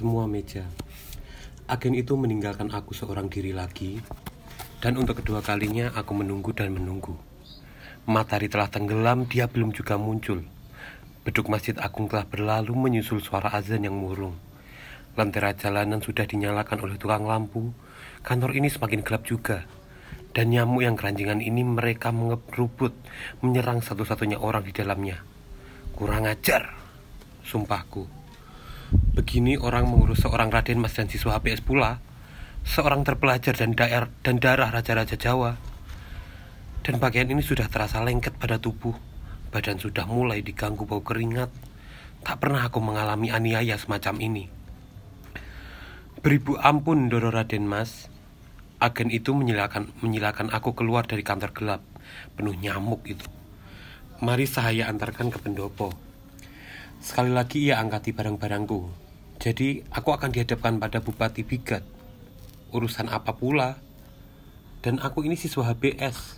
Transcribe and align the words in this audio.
semua 0.00 0.24
meja. 0.24 0.64
Agen 1.68 1.92
itu 1.92 2.16
meninggalkan 2.16 2.72
aku 2.72 2.96
seorang 2.96 3.28
diri 3.28 3.52
lagi, 3.52 4.00
dan 4.80 4.96
untuk 4.96 5.20
kedua 5.20 5.44
kalinya 5.44 5.92
aku 5.92 6.16
menunggu 6.16 6.56
dan 6.56 6.72
menunggu. 6.72 7.20
Matahari 8.08 8.48
telah 8.48 8.72
tenggelam, 8.72 9.28
dia 9.28 9.44
belum 9.44 9.76
juga 9.76 10.00
muncul. 10.00 10.40
Beduk 11.20 11.52
Masjid 11.52 11.76
Agung 11.76 12.08
telah 12.08 12.24
berlalu 12.24 12.72
menyusul 12.72 13.20
suara 13.20 13.52
azan 13.52 13.84
yang 13.84 13.92
murung. 13.92 14.40
Lentera 15.20 15.52
jalanan 15.52 16.00
sudah 16.00 16.24
dinyalakan 16.24 16.80
oleh 16.80 16.96
tukang 16.96 17.28
lampu. 17.28 17.76
Kantor 18.24 18.56
ini 18.56 18.72
semakin 18.72 19.04
gelap 19.04 19.28
juga. 19.28 19.68
Dan 20.32 20.48
nyamuk 20.48 20.80
yang 20.80 20.96
keranjingan 20.96 21.44
ini 21.44 21.60
mereka 21.60 22.08
mengebrubut, 22.08 22.96
menyerang 23.44 23.84
satu-satunya 23.84 24.40
orang 24.40 24.64
di 24.64 24.72
dalamnya. 24.72 25.20
Kurang 25.92 26.24
ajar, 26.24 26.72
sumpahku. 27.44 28.19
Begini 28.90 29.54
orang 29.54 29.86
mengurus 29.86 30.26
seorang 30.26 30.50
Raden 30.50 30.82
Mas 30.82 30.98
dan 30.98 31.06
siswa 31.06 31.38
HPS 31.38 31.62
pula. 31.62 32.02
Seorang 32.66 33.06
terpelajar 33.06 33.54
dan, 33.54 33.72
daer, 33.72 34.10
dan 34.26 34.42
darah 34.42 34.74
Raja-Raja 34.74 35.14
Jawa. 35.14 35.54
Dan 36.82 36.98
pakaian 36.98 37.30
ini 37.30 37.44
sudah 37.44 37.70
terasa 37.70 38.02
lengket 38.02 38.34
pada 38.40 38.58
tubuh. 38.58 38.98
Badan 39.50 39.78
sudah 39.78 40.06
mulai 40.06 40.42
diganggu 40.42 40.86
bau 40.86 41.02
keringat. 41.02 41.50
Tak 42.22 42.36
pernah 42.42 42.66
aku 42.66 42.78
mengalami 42.82 43.30
aniaya 43.30 43.78
semacam 43.78 44.18
ini. 44.20 44.44
Beribu 46.20 46.58
ampun, 46.60 47.08
Doro 47.08 47.32
Raden 47.32 47.64
Mas. 47.64 48.10
Agen 48.80 49.12
itu 49.12 49.36
menyilakan, 49.36 49.92
menyilakan 50.00 50.50
aku 50.52 50.72
keluar 50.72 51.04
dari 51.04 51.20
kantor 51.20 51.52
gelap, 51.52 51.82
penuh 52.32 52.56
nyamuk 52.56 53.04
itu. 53.04 53.28
Mari 54.24 54.48
saya 54.48 54.88
antarkan 54.88 55.28
ke 55.28 55.36
pendopo. 55.40 56.09
Sekali 57.00 57.32
lagi 57.32 57.64
ia 57.64 57.80
angkati 57.80 58.12
barang-barangku. 58.12 58.92
Jadi 59.40 59.88
aku 59.88 60.12
akan 60.12 60.36
dihadapkan 60.36 60.76
pada 60.76 61.00
Bupati 61.00 61.48
Bigat. 61.48 61.80
Urusan 62.76 63.08
apa 63.08 63.32
pula? 63.32 63.80
Dan 64.84 65.00
aku 65.00 65.24
ini 65.24 65.32
siswa 65.32 65.64
HBS. 65.72 66.36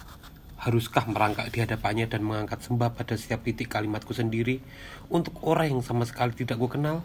Haruskah 0.63 1.11
merangkak 1.11 1.51
di 1.51 1.67
hadapannya 1.67 2.07
dan 2.07 2.23
mengangkat 2.23 2.63
sembah 2.63 2.95
pada 2.95 3.19
setiap 3.19 3.43
titik 3.43 3.75
kalimatku 3.75 4.15
sendiri 4.15 4.63
untuk 5.11 5.35
orang 5.43 5.75
yang 5.75 5.83
sama 5.83 6.07
sekali 6.07 6.31
tidak 6.31 6.63
ku 6.63 6.71
kenal? 6.71 7.03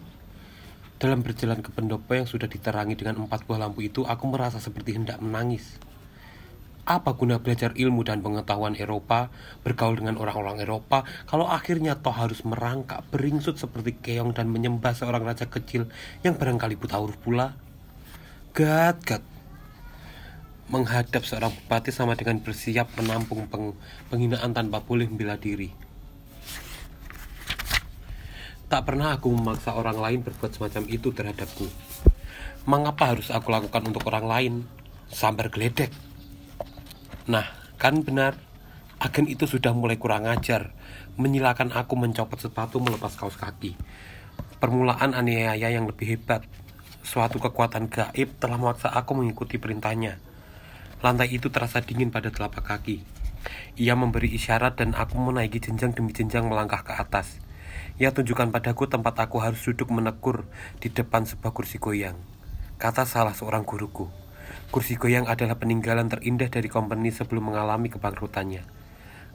Dalam 1.02 1.26
berjalan 1.26 1.58
ke 1.58 1.74
pendopo 1.74 2.14
yang 2.14 2.30
sudah 2.30 2.46
diterangi 2.46 2.94
dengan 2.94 3.26
empat 3.26 3.42
buah 3.42 3.58
lampu 3.58 3.82
itu, 3.82 4.06
aku 4.06 4.30
merasa 4.30 4.62
seperti 4.62 5.02
hendak 5.02 5.18
menangis. 5.18 5.82
Apa 6.88 7.12
guna 7.12 7.36
belajar 7.36 7.76
ilmu 7.76 8.00
dan 8.00 8.24
pengetahuan 8.24 8.72
Eropa, 8.72 9.28
bergaul 9.60 10.00
dengan 10.00 10.16
orang-orang 10.16 10.64
Eropa, 10.64 11.04
kalau 11.28 11.44
akhirnya 11.44 12.00
toh 12.00 12.16
harus 12.16 12.40
merangkak 12.48 13.04
beringsut 13.12 13.60
seperti 13.60 13.92
keong 14.00 14.32
dan 14.32 14.48
menyembah 14.48 14.96
seorang 14.96 15.20
raja 15.20 15.44
kecil 15.52 15.92
yang 16.24 16.40
barangkali 16.40 16.80
buta 16.80 16.96
huruf 16.96 17.20
pula? 17.20 17.52
Gad, 18.56 19.04
gad. 19.04 19.20
Menghadap 20.72 21.28
seorang 21.28 21.52
bupati 21.52 21.92
sama 21.92 22.16
dengan 22.16 22.40
bersiap 22.40 22.88
menampung 22.96 23.44
peng 23.52 23.76
penghinaan 24.08 24.56
tanpa 24.56 24.80
boleh 24.80 25.12
membela 25.12 25.36
diri. 25.36 25.68
Tak 28.72 28.88
pernah 28.88 29.12
aku 29.12 29.28
memaksa 29.28 29.76
orang 29.76 30.00
lain 30.00 30.24
berbuat 30.24 30.56
semacam 30.56 30.88
itu 30.88 31.12
terhadapku. 31.12 31.68
Mengapa 32.64 33.12
harus 33.12 33.28
aku 33.28 33.52
lakukan 33.52 33.84
untuk 33.84 34.08
orang 34.08 34.24
lain? 34.24 34.52
Sambar 35.12 35.52
geledek. 35.52 36.07
Nah, 37.28 37.44
kan 37.76 38.00
benar. 38.00 38.40
Agen 38.98 39.28
itu 39.30 39.46
sudah 39.46 39.70
mulai 39.76 39.94
kurang 39.94 40.26
ajar, 40.26 40.74
menyilakan 41.20 41.70
aku 41.70 41.94
mencopot 41.94 42.40
sepatu 42.40 42.82
melepas 42.82 43.14
kaos 43.14 43.38
kaki. 43.38 43.78
Permulaan 44.58 45.14
aniaya 45.14 45.70
yang 45.70 45.86
lebih 45.86 46.18
hebat. 46.18 46.42
Suatu 47.06 47.38
kekuatan 47.38 47.92
gaib 47.92 48.40
telah 48.42 48.58
memaksa 48.58 48.90
aku 48.90 49.14
mengikuti 49.14 49.60
perintahnya. 49.60 50.18
Lantai 50.98 51.30
itu 51.30 51.46
terasa 51.46 51.78
dingin 51.78 52.10
pada 52.10 52.34
telapak 52.34 52.66
kaki. 52.66 53.06
Ia 53.78 53.94
memberi 53.94 54.34
isyarat 54.34 54.82
dan 54.82 54.98
aku 54.98 55.14
menaiki 55.20 55.62
jenjang 55.62 55.94
demi 55.94 56.10
jenjang 56.10 56.50
melangkah 56.50 56.82
ke 56.82 56.96
atas. 56.96 57.38
Ia 58.02 58.10
tunjukkan 58.10 58.50
padaku 58.50 58.90
tempat 58.90 59.14
aku 59.20 59.38
harus 59.38 59.62
duduk 59.62 59.94
menekur 59.94 60.48
di 60.82 60.90
depan 60.90 61.22
sebuah 61.22 61.54
kursi 61.54 61.78
goyang. 61.78 62.18
Kata 62.82 63.06
salah 63.06 63.36
seorang 63.36 63.62
guruku. 63.62 64.27
Kursi 64.68 65.00
goyang 65.00 65.24
adalah 65.24 65.56
peninggalan 65.56 66.12
terindah 66.12 66.52
dari 66.52 66.68
company 66.68 67.08
sebelum 67.08 67.48
mengalami 67.48 67.88
kebangkrutannya. 67.88 68.60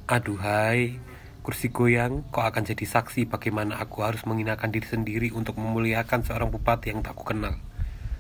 Aduhai, 0.06 1.02
kursi 1.42 1.74
goyang, 1.74 2.22
kau 2.30 2.46
akan 2.46 2.62
jadi 2.62 2.86
saksi 2.86 3.26
bagaimana 3.26 3.82
aku 3.82 4.06
harus 4.06 4.30
menghinakan 4.30 4.70
diri 4.70 4.86
sendiri 4.86 5.34
untuk 5.34 5.58
memuliakan 5.58 6.22
seorang 6.22 6.54
bupati 6.54 6.94
yang 6.94 7.02
tak 7.02 7.18
ku 7.18 7.26
kenal. 7.26 7.58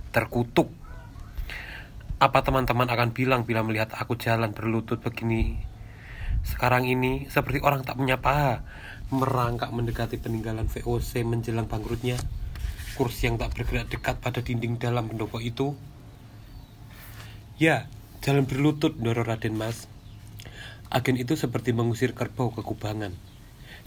Terkutuk. 0.09 0.73
Apa 2.17 2.41
teman-teman 2.41 2.89
akan 2.89 3.13
bilang 3.13 3.45
bila 3.45 3.61
melihat 3.61 3.93
aku 3.93 4.17
jalan 4.17 4.49
berlutut 4.49 4.97
begini? 4.97 5.61
Sekarang 6.41 6.89
ini 6.89 7.29
seperti 7.29 7.61
orang 7.61 7.85
tak 7.85 8.01
punya 8.01 8.17
paha, 8.17 8.65
merangkak 9.13 9.69
mendekati 9.69 10.17
peninggalan 10.17 10.65
VOC 10.65 11.21
menjelang 11.21 11.69
bangkrutnya. 11.69 12.17
Kursi 12.97 13.29
yang 13.29 13.37
tak 13.37 13.53
bergerak 13.53 13.93
dekat 13.93 14.17
pada 14.17 14.41
dinding 14.41 14.81
dalam 14.81 15.05
pendopo 15.05 15.37
itu. 15.37 15.92
Ya, 17.63 17.87
jalan 18.19 18.43
berlutut, 18.43 18.99
Doro 18.99 19.23
Raden 19.23 19.55
Mas. 19.55 19.87
Agen 20.91 21.15
itu 21.15 21.39
seperti 21.39 21.71
mengusir 21.71 22.11
kerbau 22.11 22.51
ke 22.51 22.59
kubangan. 22.59 23.15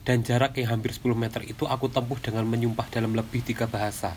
Dan 0.00 0.24
jarak 0.24 0.56
yang 0.56 0.72
hampir 0.72 0.96
10 0.96 1.12
meter 1.12 1.44
itu 1.44 1.68
aku 1.68 1.92
tempuh 1.92 2.16
dengan 2.16 2.48
menyumpah 2.48 2.88
dalam 2.88 3.12
lebih 3.12 3.44
tiga 3.44 3.68
bahasa. 3.68 4.16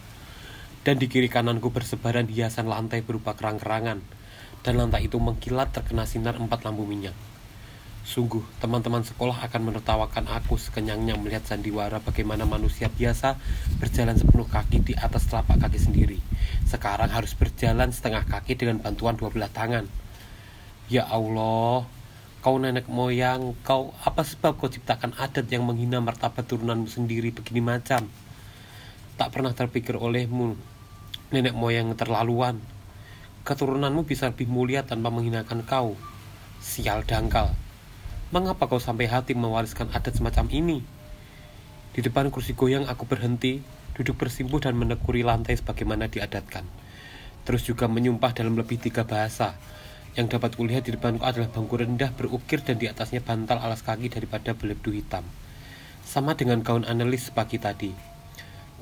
Dan 0.87 0.95
di 0.95 1.11
kiri 1.11 1.27
kananku 1.27 1.75
bersebaran 1.75 2.31
hiasan 2.31 2.71
lantai 2.71 3.03
berupa 3.03 3.35
kerang-kerangan. 3.35 3.99
Dan 4.63 4.79
lantai 4.79 5.11
itu 5.11 5.19
mengkilat 5.19 5.75
terkena 5.75 6.07
sinar 6.07 6.39
empat 6.39 6.63
lampu 6.63 6.87
minyak. 6.87 7.28
Sungguh, 8.07 8.41
teman-teman 8.63 9.03
sekolah 9.03 9.43
akan 9.45 9.69
menertawakan 9.69 10.25
aku 10.31 10.55
sekenyangnya 10.55 11.19
melihat 11.19 11.43
sandiwara 11.43 11.99
bagaimana 11.99 12.47
manusia 12.47 12.87
biasa 12.87 13.35
berjalan 13.77 14.15
sepenuh 14.15 14.47
kaki 14.47 14.81
di 14.81 14.93
atas 14.95 15.27
telapak 15.27 15.59
kaki 15.61 15.77
sendiri. 15.77 16.19
Sekarang 16.63 17.11
harus 17.11 17.35
berjalan 17.35 17.91
setengah 17.91 18.23
kaki 18.25 18.55
dengan 18.55 18.79
bantuan 18.79 19.19
dua 19.19 19.29
belah 19.29 19.51
tangan. 19.51 19.85
Ya 20.89 21.05
Allah, 21.05 21.85
kau 22.41 22.55
nenek 22.57 22.89
moyang, 22.89 23.53
kau 23.61 23.93
apa 24.01 24.25
sebab 24.25 24.57
kau 24.57 24.71
ciptakan 24.71 25.13
adat 25.19 25.45
yang 25.51 25.67
menghina 25.67 26.01
martabat 26.01 26.47
turunanmu 26.49 26.89
sendiri 26.89 27.29
begini 27.29 27.61
macam? 27.61 28.09
Tak 29.19 29.29
pernah 29.29 29.53
terpikir 29.53 29.99
olehmu, 29.99 30.55
nenek 31.29 31.53
moyang 31.53 31.93
terlaluan. 31.93 32.57
Keturunanmu 33.45 34.07
bisa 34.07 34.31
lebih 34.33 34.49
mulia 34.49 34.81
tanpa 34.81 35.13
menghinakan 35.13 35.61
kau. 35.61 35.93
Sial 36.57 37.05
dangkal. 37.05 37.68
Mengapa 38.29 38.69
kau 38.69 38.77
sampai 38.77 39.09
hati 39.09 39.33
mewariskan 39.33 39.89
adat 39.89 40.21
semacam 40.21 40.45
ini? 40.53 40.85
Di 41.97 42.05
depan 42.05 42.29
kursi 42.29 42.53
goyang 42.53 42.85
aku 42.85 43.09
berhenti, 43.09 43.57
duduk 43.97 44.21
bersimpuh 44.21 44.61
dan 44.61 44.77
menekuri 44.77 45.25
lantai 45.25 45.57
sebagaimana 45.57 46.05
diadatkan. 46.13 46.61
Terus 47.41 47.65
juga 47.65 47.89
menyumpah 47.89 48.37
dalam 48.37 48.53
lebih 48.53 48.77
tiga 48.77 49.01
bahasa. 49.01 49.57
Yang 50.13 50.37
dapat 50.37 50.61
kulihat 50.61 50.85
di 50.85 50.93
depanku 50.93 51.25
adalah 51.25 51.49
bangku 51.49 51.73
rendah 51.73 52.13
berukir 52.13 52.61
dan 52.61 52.77
di 52.77 52.85
atasnya 52.85 53.25
bantal 53.25 53.65
alas 53.65 53.81
kaki 53.81 54.13
daripada 54.13 54.53
beleduk 54.53 54.93
hitam. 54.93 55.25
Sama 56.05 56.37
dengan 56.37 56.61
gaun 56.61 56.85
analis 56.85 57.33
pagi 57.33 57.57
tadi. 57.57 57.89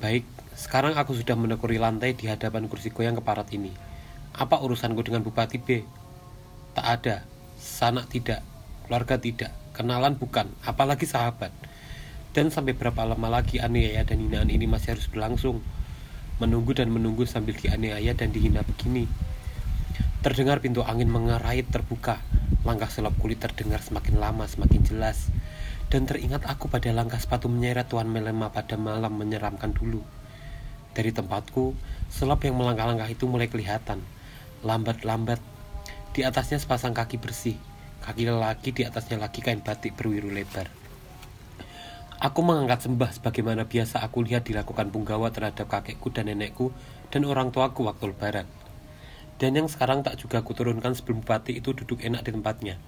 Baik, 0.04 0.28
sekarang 0.60 1.00
aku 1.00 1.16
sudah 1.16 1.40
menekuri 1.40 1.80
lantai 1.80 2.20
di 2.20 2.28
hadapan 2.28 2.68
kursi 2.68 2.92
goyang 2.92 3.16
keparat 3.16 3.48
ini. 3.56 3.72
Apa 4.36 4.60
urusanku 4.60 5.08
dengan 5.08 5.24
Bupati 5.24 5.56
B? 5.56 5.88
Tak 6.76 6.84
ada, 7.00 7.24
sanak 7.56 8.12
tidak, 8.12 8.44
keluarga 8.88 9.20
tidak, 9.20 9.52
kenalan 9.76 10.16
bukan, 10.16 10.48
apalagi 10.64 11.04
sahabat. 11.04 11.52
Dan 12.32 12.50
sampai 12.50 12.72
berapa 12.72 13.04
lama 13.04 13.28
lagi 13.28 13.60
aniaya 13.60 14.08
dan 14.08 14.24
hinaan 14.24 14.48
ini 14.48 14.64
masih 14.64 14.96
harus 14.96 15.12
berlangsung? 15.12 15.60
Menunggu 16.40 16.72
dan 16.72 16.88
menunggu 16.88 17.28
sambil 17.28 17.58
dianiaya 17.60 18.16
dan 18.16 18.32
dihina 18.32 18.64
begini. 18.64 19.10
Terdengar 20.24 20.64
pintu 20.64 20.86
angin 20.86 21.10
mengerait 21.12 21.68
terbuka. 21.68 22.22
Langkah 22.62 22.88
selop 22.88 23.18
kulit 23.18 23.42
terdengar 23.42 23.82
semakin 23.82 24.22
lama 24.22 24.46
semakin 24.46 24.86
jelas. 24.86 25.34
Dan 25.88 26.06
teringat 26.06 26.46
aku 26.46 26.70
pada 26.70 26.94
langkah 26.94 27.18
sepatu 27.18 27.48
menyeret 27.48 27.90
Tuan 27.90 28.12
Melema 28.12 28.54
pada 28.54 28.76
malam 28.76 29.18
menyeramkan 29.18 29.72
dulu. 29.72 30.04
Dari 30.94 31.10
tempatku, 31.14 31.74
selop 32.12 32.46
yang 32.46 32.58
melangkah-langkah 32.58 33.08
itu 33.08 33.26
mulai 33.26 33.50
kelihatan. 33.50 34.04
Lambat-lambat, 34.62 35.42
di 36.12 36.26
atasnya 36.26 36.58
sepasang 36.58 36.98
kaki 36.98 37.22
bersih, 37.22 37.58
Kaki 38.08 38.24
lelaki 38.24 38.72
di 38.72 38.88
atasnya 38.88 39.20
lagi 39.20 39.44
kain 39.44 39.60
batik 39.60 40.00
berwiru 40.00 40.32
lebar. 40.32 40.72
Aku 42.24 42.40
mengangkat 42.40 42.88
sembah 42.88 43.12
sebagaimana 43.12 43.68
biasa 43.68 44.00
aku 44.00 44.24
lihat 44.24 44.48
dilakukan 44.48 44.96
punggawa 44.96 45.28
terhadap 45.36 45.68
kakekku 45.68 46.16
dan 46.16 46.32
nenekku 46.32 46.72
dan 47.12 47.28
orang 47.28 47.52
tuaku 47.52 47.84
waktu 47.84 48.16
lebaran. 48.16 48.48
Dan 49.36 49.60
yang 49.60 49.68
sekarang 49.68 50.08
tak 50.08 50.24
juga 50.24 50.40
kuturunkan 50.40 50.96
sebelum 50.96 51.20
bupati 51.20 51.60
itu 51.60 51.76
duduk 51.76 52.00
enak 52.00 52.24
di 52.24 52.32
tempatnya. 52.32 52.80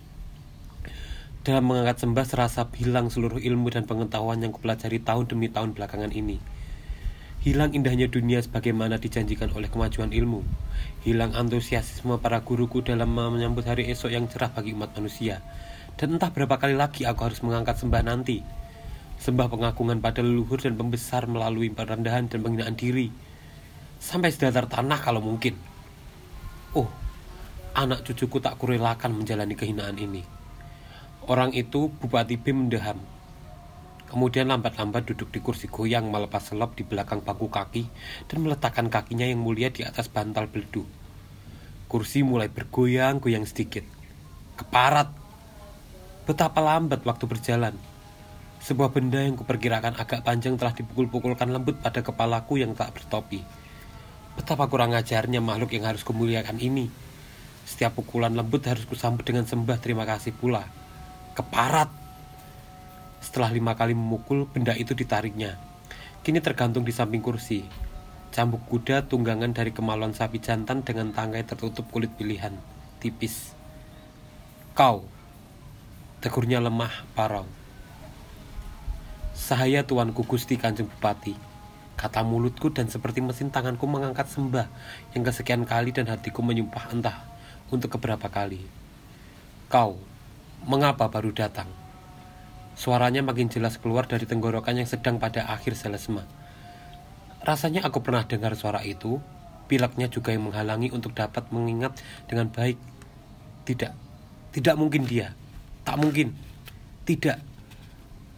Dalam 1.44 1.68
mengangkat 1.68 2.00
sembah 2.00 2.24
serasa 2.24 2.72
hilang 2.80 3.12
seluruh 3.12 3.44
ilmu 3.44 3.68
dan 3.75 3.83
pengetahuan 3.83 4.39
yang 4.39 4.56
kupelajari 4.56 5.04
tahun 5.04 5.27
demi 5.27 5.51
tahun 5.51 5.75
belakangan 5.75 6.15
ini. 6.15 6.39
Hilang 7.39 7.71
indahnya 7.71 8.12
dunia 8.12 8.44
sebagaimana 8.44 9.00
dijanjikan 9.00 9.56
oleh 9.56 9.71
kemajuan 9.71 10.12
ilmu. 10.12 10.44
Hilang 11.07 11.31
antusiasme 11.39 12.19
para 12.19 12.44
guruku 12.44 12.83
dalam 12.83 13.15
menyambut 13.15 13.63
hari 13.63 13.88
esok 13.88 14.12
yang 14.12 14.27
cerah 14.27 14.51
bagi 14.51 14.75
umat 14.75 14.91
manusia. 15.00 15.39
Dan 15.95 16.19
entah 16.19 16.36
berapa 16.36 16.59
kali 16.59 16.75
lagi 16.75 17.07
aku 17.07 17.31
harus 17.31 17.39
mengangkat 17.39 17.80
sembah 17.80 18.03
nanti. 18.03 18.44
Sembah 19.24 19.47
pengagungan 19.56 20.03
pada 20.03 20.19
leluhur 20.19 20.59
dan 20.59 20.75
pembesar 20.75 21.31
melalui 21.31 21.71
perendahan 21.71 22.27
dan 22.27 22.44
penghinaan 22.44 22.75
diri. 22.75 23.07
Sampai 24.03 24.36
sedatar 24.36 24.68
tanah 24.68 25.00
kalau 25.00 25.24
mungkin. 25.24 25.56
Oh, 26.75 26.91
anak 27.71 28.03
cucuku 28.03 28.44
tak 28.44 28.59
kurelakan 28.59 29.15
menjalani 29.15 29.56
kehinaan 29.56 29.95
ini. 29.95 30.27
Orang 31.24 31.56
itu 31.56 31.88
Bupati 31.88 32.36
B 32.36 32.51
mendeham 32.51 33.00
Kemudian 34.09 34.50
lambat-lambat 34.50 35.06
duduk 35.06 35.29
di 35.29 35.38
kursi 35.38 35.69
goyang 35.69 36.09
melepas 36.09 36.41
selop 36.41 36.73
di 36.73 36.81
belakang 36.81 37.21
bangku 37.21 37.45
kaki 37.45 37.85
dan 38.25 38.41
meletakkan 38.41 38.89
kakinya 38.89 39.29
yang 39.29 39.38
mulia 39.38 39.69
di 39.69 39.85
atas 39.85 40.09
bantal 40.09 40.50
beldu. 40.50 40.81
Kursi 41.85 42.25
mulai 42.25 42.50
bergoyang-goyang 42.50 43.45
sedikit. 43.45 43.85
Keparat. 44.57 45.13
Betapa 46.25 46.57
lambat 46.57 47.06
waktu 47.06 47.25
berjalan. 47.29 47.77
Sebuah 48.59 48.89
benda 48.89 49.21
yang 49.21 49.38
kuperkirakan 49.38 49.94
agak 49.95 50.25
panjang 50.25 50.57
telah 50.57 50.73
dipukul-pukulkan 50.73 51.53
lembut 51.53 51.77
pada 51.77 52.01
kepalaku 52.01 52.57
yang 52.57 52.73
tak 52.73 52.97
bertopi. 52.97 53.45
Betapa 54.33 54.65
kurang 54.65 54.97
ajarnya 54.97 55.38
makhluk 55.38 55.77
yang 55.77 55.85
harus 55.85 56.01
kemuliakan 56.01 56.57
ini. 56.57 56.89
Setiap 57.69 58.01
pukulan 58.01 58.33
lembut 58.33 58.65
harus 58.65 58.89
kusambut 58.89 59.21
dengan 59.21 59.45
sembah 59.45 59.77
terima 59.77 60.01
kasih 60.09 60.33
pula. 60.33 60.65
Keparat. 61.38 61.99
Setelah 63.19 63.51
lima 63.51 63.75
kali 63.75 63.92
memukul, 63.92 64.48
benda 64.48 64.71
itu 64.75 64.95
ditariknya. 64.95 65.60
Kini 66.24 66.39
tergantung 66.44 66.83
di 66.88 66.92
samping 66.95 67.24
kursi. 67.24 67.68
Cambuk 68.30 68.63
kuda 68.69 69.10
tunggangan 69.10 69.51
dari 69.56 69.74
kemaluan 69.74 70.13
sapi 70.13 70.38
jantan 70.38 70.86
dengan 70.86 71.12
tangkai 71.12 71.44
tertutup 71.44 71.89
kulit 71.89 72.13
pilihan, 72.13 72.54
tipis. 73.01 73.56
Kau, 74.77 75.04
tegurnya 76.21 76.62
lemah, 76.62 76.92
parau. 77.18 77.50
Sahaya 79.33 79.81
tuanku 79.81 80.27
Gusti 80.27 80.62
Kanjeng 80.62 80.86
Bupati, 80.86 81.33
kata 81.98 82.22
mulutku 82.22 82.69
dan 82.69 82.92
seperti 82.92 83.24
mesin 83.24 83.50
tanganku 83.50 83.88
mengangkat 83.88 84.30
sembah 84.30 84.68
yang 85.18 85.24
kesekian 85.25 85.63
kali 85.65 85.89
dan 85.89 86.06
hatiku 86.12 86.45
menyumpah 86.45 86.92
entah 86.94 87.24
untuk 87.74 87.98
keberapa 87.98 88.30
kali. 88.30 88.62
Kau, 89.72 89.98
mengapa 90.68 91.10
baru 91.10 91.33
datang? 91.33 91.78
Suaranya 92.79 93.19
makin 93.19 93.51
jelas 93.51 93.75
keluar 93.75 94.07
dari 94.07 94.23
tenggorokan 94.23 94.79
yang 94.79 94.87
sedang 94.87 95.19
pada 95.19 95.51
akhir 95.51 95.75
selesma. 95.75 96.23
Rasanya 97.43 97.83
aku 97.83 97.99
pernah 97.99 98.23
dengar 98.23 98.55
suara 98.55 98.79
itu, 98.87 99.19
pileknya 99.67 100.07
juga 100.07 100.31
yang 100.31 100.47
menghalangi 100.47 100.87
untuk 100.95 101.11
dapat 101.11 101.51
mengingat 101.51 101.99
dengan 102.31 102.47
baik. 102.47 102.79
Tidak, 103.67 103.91
tidak 104.55 104.75
mungkin 104.79 105.03
dia. 105.03 105.35
Tak 105.83 105.99
mungkin. 105.99 106.31
Tidak. 107.03 107.37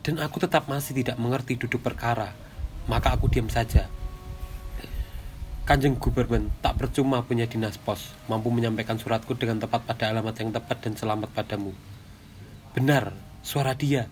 Dan 0.01 0.17
aku 0.17 0.41
tetap 0.41 0.65
masih 0.65 0.97
tidak 0.97 1.21
mengerti 1.21 1.61
duduk 1.61 1.85
perkara. 1.85 2.33
Maka 2.89 3.13
aku 3.13 3.29
diam 3.29 3.45
saja. 3.45 3.85
Kanjeng 5.69 6.01
Gubermen 6.01 6.49
tak 6.65 6.81
percuma 6.81 7.21
punya 7.21 7.45
dinas 7.45 7.77
pos, 7.77 8.17
mampu 8.25 8.49
menyampaikan 8.49 8.97
suratku 8.97 9.37
dengan 9.37 9.61
tepat 9.61 9.85
pada 9.85 10.09
alamat 10.09 10.33
yang 10.41 10.49
tepat 10.49 10.81
dan 10.81 10.97
selamat 10.97 11.29
padamu. 11.29 11.77
Benar, 12.73 13.13
suara 13.45 13.77
dia. 13.77 14.09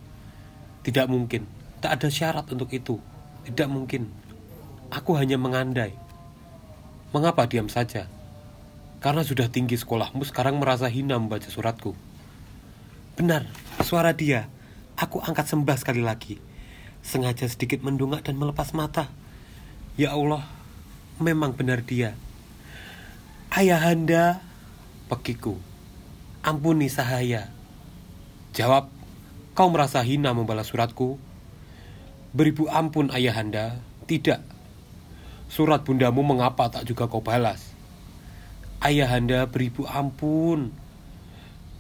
Tidak 0.84 1.08
mungkin. 1.12 1.46
Tak 1.80 2.00
ada 2.00 2.08
syarat 2.12 2.46
untuk 2.52 2.72
itu. 2.72 3.00
Tidak 3.48 3.68
mungkin. 3.68 4.12
Aku 4.90 5.16
hanya 5.16 5.36
mengandai. 5.40 5.96
Mengapa 7.16 7.50
diam 7.50 7.68
saja? 7.68 8.06
Karena 9.00 9.24
sudah 9.24 9.48
tinggi 9.48 9.80
sekolahmu 9.80 10.28
sekarang 10.28 10.60
merasa 10.60 10.92
hina 10.92 11.16
membaca 11.16 11.48
suratku. 11.48 11.96
Benar, 13.16 13.48
suara 13.82 14.12
dia. 14.12 14.52
Aku 15.00 15.24
angkat 15.24 15.48
sembah 15.48 15.80
sekali 15.80 16.04
lagi. 16.04 16.36
Sengaja 17.00 17.48
sedikit 17.48 17.80
mendungak 17.80 18.28
dan 18.28 18.36
melepas 18.36 18.76
mata. 18.76 19.08
Ya 19.96 20.12
Allah, 20.12 20.44
memang 21.24 21.56
benar 21.56 21.80
dia. 21.80 22.16
Ayahanda, 23.56 24.44
pekiku. 25.08 25.56
Ampuni 26.44 26.92
sahaya. 26.92 27.48
Jawab, 28.52 28.92
Kau 29.60 29.68
merasa 29.68 30.00
hina 30.08 30.32
membalas 30.32 30.72
suratku? 30.72 31.20
Beribu 32.32 32.72
ampun 32.72 33.12
ayahanda, 33.12 33.84
tidak. 34.08 34.40
Surat 35.52 35.84
bundamu 35.84 36.24
mengapa 36.24 36.72
tak 36.72 36.88
juga 36.88 37.12
kau 37.12 37.20
balas? 37.20 37.76
Ayahanda 38.80 39.52
beribu 39.52 39.84
ampun. 39.84 40.72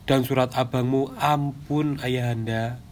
Dan 0.03 0.27
surat 0.27 0.51
abangmu 0.59 1.15
ampun 1.23 2.03
ayahanda. 2.03 2.83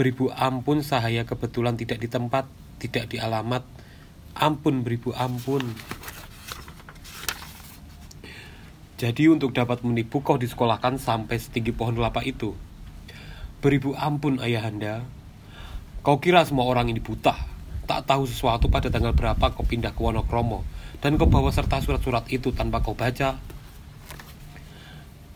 Beribu 0.00 0.32
ampun 0.32 0.80
sahaya 0.80 1.28
kebetulan 1.28 1.76
tidak 1.76 2.00
di 2.00 2.08
tempat, 2.08 2.48
tidak 2.80 3.12
di 3.12 3.20
alamat. 3.20 3.68
Ampun 4.32 4.80
beribu 4.80 5.12
ampun. 5.12 5.60
Jadi 8.96 9.28
untuk 9.28 9.52
dapat 9.52 9.84
menipu 9.84 10.24
kau 10.24 10.40
disekolahkan 10.40 10.96
sampai 10.96 11.36
setinggi 11.36 11.76
pohon 11.76 12.00
kelapa 12.00 12.24
itu. 12.24 12.56
Beribu 13.66 13.98
ampun 13.98 14.38
ayahanda. 14.38 15.02
Kau 16.06 16.22
kira 16.22 16.46
semua 16.46 16.70
orang 16.70 16.86
ini 16.86 17.02
buta? 17.02 17.34
Tak 17.90 18.06
tahu 18.06 18.22
sesuatu 18.22 18.70
pada 18.70 18.94
tanggal 18.94 19.10
berapa 19.10 19.42
kau 19.42 19.66
pindah 19.66 19.90
ke 19.90 19.98
Wonokromo. 20.06 20.62
Dan 21.02 21.18
kau 21.18 21.26
bawa 21.26 21.50
serta 21.50 21.82
surat-surat 21.82 22.30
itu 22.30 22.54
tanpa 22.54 22.78
kau 22.78 22.94
baca. 22.94 23.42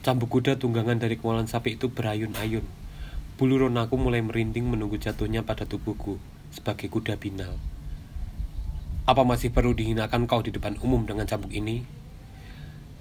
Cambuk 0.06 0.30
kuda 0.30 0.62
tunggangan 0.62 1.02
dari 1.02 1.18
kemalan 1.18 1.50
sapi 1.50 1.74
itu 1.74 1.90
berayun-ayun. 1.90 2.62
Bulu 3.34 3.66
ronaku 3.66 3.98
mulai 3.98 4.22
merinding 4.22 4.62
menunggu 4.62 5.02
jatuhnya 5.02 5.42
pada 5.42 5.66
tubuhku 5.66 6.22
Sebagai 6.54 6.86
kuda 6.86 7.18
binal. 7.18 7.58
Apa 9.10 9.26
masih 9.26 9.50
perlu 9.50 9.74
dihinakan 9.74 10.30
kau 10.30 10.38
di 10.38 10.54
depan 10.54 10.78
umum 10.86 11.02
dengan 11.02 11.26
cambuk 11.26 11.50
ini? 11.50 11.82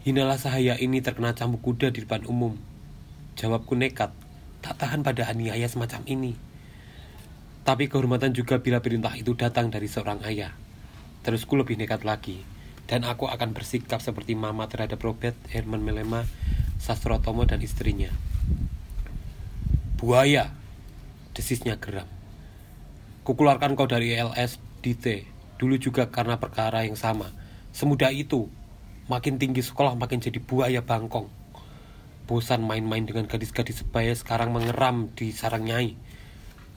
Hinalah 0.09 0.41
sahaya 0.41 0.73
ini 0.81 1.05
terkena 1.05 1.37
cambuk 1.37 1.61
kuda 1.61 1.93
di 1.93 2.01
depan 2.01 2.25
umum. 2.25 2.57
Jawabku 3.37 3.77
nekat 3.77 4.09
tak 4.59 4.79
tahan 4.79 5.01
pada 5.03 5.27
aniaya 5.27 5.67
semacam 5.67 6.03
ini. 6.07 6.33
Tapi 7.63 7.85
kehormatan 7.85 8.33
juga 8.33 8.57
bila 8.59 8.81
perintah 8.81 9.13
itu 9.13 9.35
datang 9.35 9.69
dari 9.69 9.85
seorang 9.85 10.23
ayah. 10.25 10.56
Terusku 11.21 11.59
lebih 11.59 11.75
nekat 11.75 12.07
lagi, 12.07 12.41
dan 12.89 13.06
aku 13.06 13.29
akan 13.29 13.53
bersikap 13.53 14.01
seperti 14.01 14.33
mama 14.33 14.66
terhadap 14.66 14.97
Robert, 15.04 15.35
Herman 15.51 15.83
Melema, 15.83 16.25
Sastrotomo, 16.81 17.45
dan 17.45 17.61
istrinya. 17.61 18.09
Buaya, 19.99 20.49
desisnya 21.35 21.75
geram. 21.78 22.07
Kukeluarkan 23.28 23.78
kau 23.78 23.85
dari 23.85 24.16
LS 24.16 24.57
DT, 24.81 25.28
dulu 25.59 25.75
juga 25.78 26.07
karena 26.09 26.39
perkara 26.42 26.87
yang 26.87 26.95
sama. 26.95 27.30
Semudah 27.75 28.09
itu, 28.09 28.49
makin 29.11 29.37
tinggi 29.37 29.61
sekolah 29.61 29.94
makin 29.94 30.23
jadi 30.23 30.39
buaya 30.42 30.81
bangkong. 30.81 31.38
Bosan 32.30 32.62
main-main 32.62 33.09
dengan 33.09 33.26
gadis-gadis 33.26 33.81
sebaya 33.81 34.14
sekarang 34.14 34.54
mengeram 34.54 35.09
di 35.18 35.33
sarang 35.33 35.66
nyai. 35.66 35.98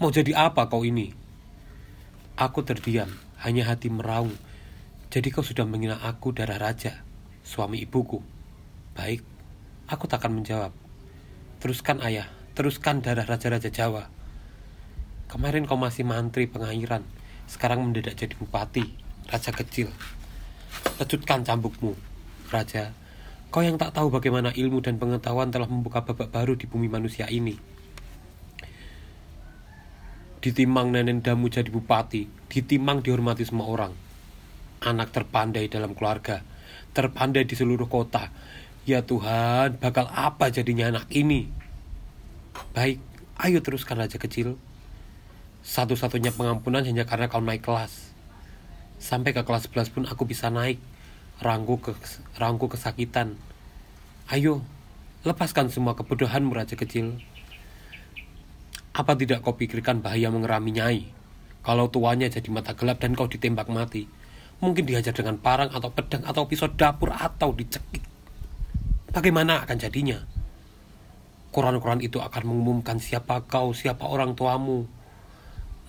Mau 0.01 0.09
jadi 0.09 0.33
apa 0.33 0.73
kau 0.73 0.81
ini? 0.81 1.13
Aku 2.41 2.65
terdiam, 2.65 3.13
hanya 3.45 3.69
hati 3.69 3.93
meraung. 3.93 4.33
Jadi 5.13 5.29
kau 5.29 5.45
sudah 5.45 5.69
menghina 5.69 6.01
aku 6.01 6.33
darah 6.33 6.57
raja, 6.57 7.05
suami 7.45 7.85
ibuku. 7.85 8.25
Baik, 8.97 9.21
aku 9.93 10.09
takkan 10.09 10.33
menjawab. 10.33 10.73
Teruskan 11.61 12.01
ayah, 12.01 12.33
teruskan 12.57 13.05
darah 13.05 13.29
raja-raja 13.29 13.69
Jawa. 13.69 14.09
Kemarin 15.29 15.69
kau 15.69 15.77
masih 15.77 16.09
mantri 16.09 16.49
pengairan, 16.49 17.05
sekarang 17.45 17.85
mendadak 17.85 18.17
jadi 18.17 18.33
bupati, 18.41 18.89
raja 19.29 19.53
kecil. 19.53 19.93
Lecutkan 20.97 21.45
cambukmu, 21.45 21.93
raja, 22.49 22.97
Kau 23.53 23.61
yang 23.61 23.77
tak 23.77 23.93
tahu 23.93 24.09
bagaimana 24.09 24.49
ilmu 24.49 24.81
dan 24.81 24.97
pengetahuan 24.97 25.53
telah 25.53 25.69
membuka 25.69 26.01
babak 26.01 26.33
baru 26.33 26.57
di 26.57 26.65
bumi 26.65 26.89
manusia 26.89 27.29
ini. 27.29 27.53
Ditimang 30.41 30.89
nenek 30.89 31.21
damu 31.21 31.53
jadi 31.53 31.69
bupati, 31.69 32.49
ditimang 32.49 33.05
dihormati 33.05 33.45
semua 33.45 33.69
orang. 33.69 33.93
Anak 34.81 35.13
terpandai 35.13 35.69
dalam 35.69 35.93
keluarga, 35.93 36.41
terpandai 36.97 37.45
di 37.45 37.53
seluruh 37.53 37.93
kota. 37.93 38.33
Ya 38.89 39.05
Tuhan, 39.05 39.77
bakal 39.77 40.09
apa 40.09 40.49
jadinya 40.49 40.89
anak 40.89 41.13
ini? 41.13 41.53
Baik, 42.73 43.05
ayo 43.37 43.61
teruskan 43.61 44.01
raja 44.01 44.17
kecil. 44.17 44.57
Satu-satunya 45.61 46.33
pengampunan 46.33 46.89
hanya 46.89 47.05
karena 47.05 47.29
kau 47.29 47.45
naik 47.45 47.61
kelas. 47.61 48.17
Sampai 48.97 49.37
ke 49.37 49.45
kelas 49.45 49.69
11 49.69 49.93
pun 49.93 50.05
aku 50.09 50.25
bisa 50.25 50.49
naik 50.49 50.81
rangku 51.43 51.83
ke 51.83 51.93
rangku 52.39 52.71
kesakitan. 52.71 53.37
Ayo, 54.31 54.63
lepaskan 55.27 55.69
semua 55.69 55.99
kebodohanmu 55.99 56.55
raja 56.55 56.79
kecil. 56.79 57.19
Apa 58.95 59.19
tidak 59.19 59.43
kau 59.43 59.59
pikirkan 59.59 60.01
bahaya 60.01 60.31
mengerami 60.31 60.71
nyai? 60.73 61.01
Kalau 61.67 61.91
tuanya 61.91 62.31
jadi 62.31 62.49
mata 62.49 62.73
gelap 62.79 63.03
dan 63.03 63.19
kau 63.19 63.27
ditembak 63.27 63.67
mati, 63.67 64.07
Mungkin 64.63 64.87
dihajar 64.87 65.11
dengan 65.11 65.43
parang 65.43 65.75
atau 65.75 65.91
pedang 65.91 66.23
atau 66.23 66.47
pisau 66.47 66.71
dapur 66.71 67.11
atau 67.11 67.51
dicekik. 67.51 68.07
Bagaimana 69.11 69.67
akan 69.67 69.75
jadinya? 69.75 70.23
Koran-koran 71.51 71.99
itu 71.99 72.23
akan 72.23 72.47
mengumumkan 72.47 73.03
siapa 73.03 73.43
kau, 73.43 73.75
siapa 73.75 74.07
orang 74.07 74.39
tuamu. 74.39 74.87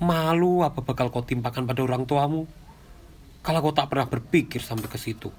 Malu 0.01 0.65
apa 0.65 0.81
bakal 0.81 1.13
kau 1.13 1.21
timpakan 1.21 1.69
pada 1.69 1.85
orang 1.85 2.09
tuamu? 2.09 2.49
Kalau 3.45 3.61
kau 3.61 3.77
tak 3.77 3.93
pernah 3.93 4.09
berpikir 4.09 4.57
sampai 4.57 4.89
ke 4.89 4.97
situ. 4.97 5.29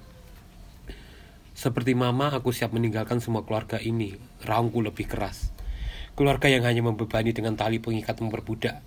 Seperti 1.55 1.95
mama, 1.95 2.35
aku 2.35 2.51
siap 2.51 2.75
meninggalkan 2.75 3.23
semua 3.23 3.47
keluarga 3.47 3.79
ini. 3.79 4.19
Raungku 4.43 4.83
lebih 4.83 5.07
keras. 5.07 5.55
Keluarga 6.11 6.51
yang 6.51 6.67
hanya 6.67 6.83
membebani 6.83 7.31
dengan 7.31 7.55
tali 7.55 7.79
pengikat 7.79 8.19
memperbudak. 8.19 8.83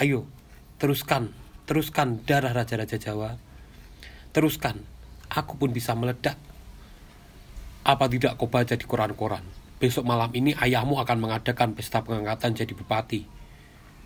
Ayo, 0.00 0.24
teruskan, 0.80 1.36
teruskan 1.68 2.24
darah 2.24 2.56
raja-raja 2.56 2.96
Jawa. 2.96 3.36
Teruskan, 4.32 4.80
aku 5.28 5.60
pun 5.60 5.76
bisa 5.76 5.92
meledak. 5.92 6.40
Apa 7.84 8.08
tidak 8.08 8.40
kau 8.40 8.48
baca 8.48 8.72
di 8.72 8.88
koran-koran? 8.88 9.44
Besok 9.76 10.08
malam 10.08 10.32
ini 10.32 10.56
ayahmu 10.56 10.96
akan 10.96 11.18
mengadakan 11.20 11.76
pesta 11.76 12.00
pengangkatan 12.00 12.56
jadi 12.56 12.72
bupati. 12.72 13.28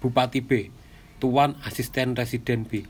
Bupati 0.02 0.43
B, 0.43 0.75
Tuan 1.23 1.55
Asisten 1.62 2.19
Residen 2.19 2.66
B, 2.66 2.83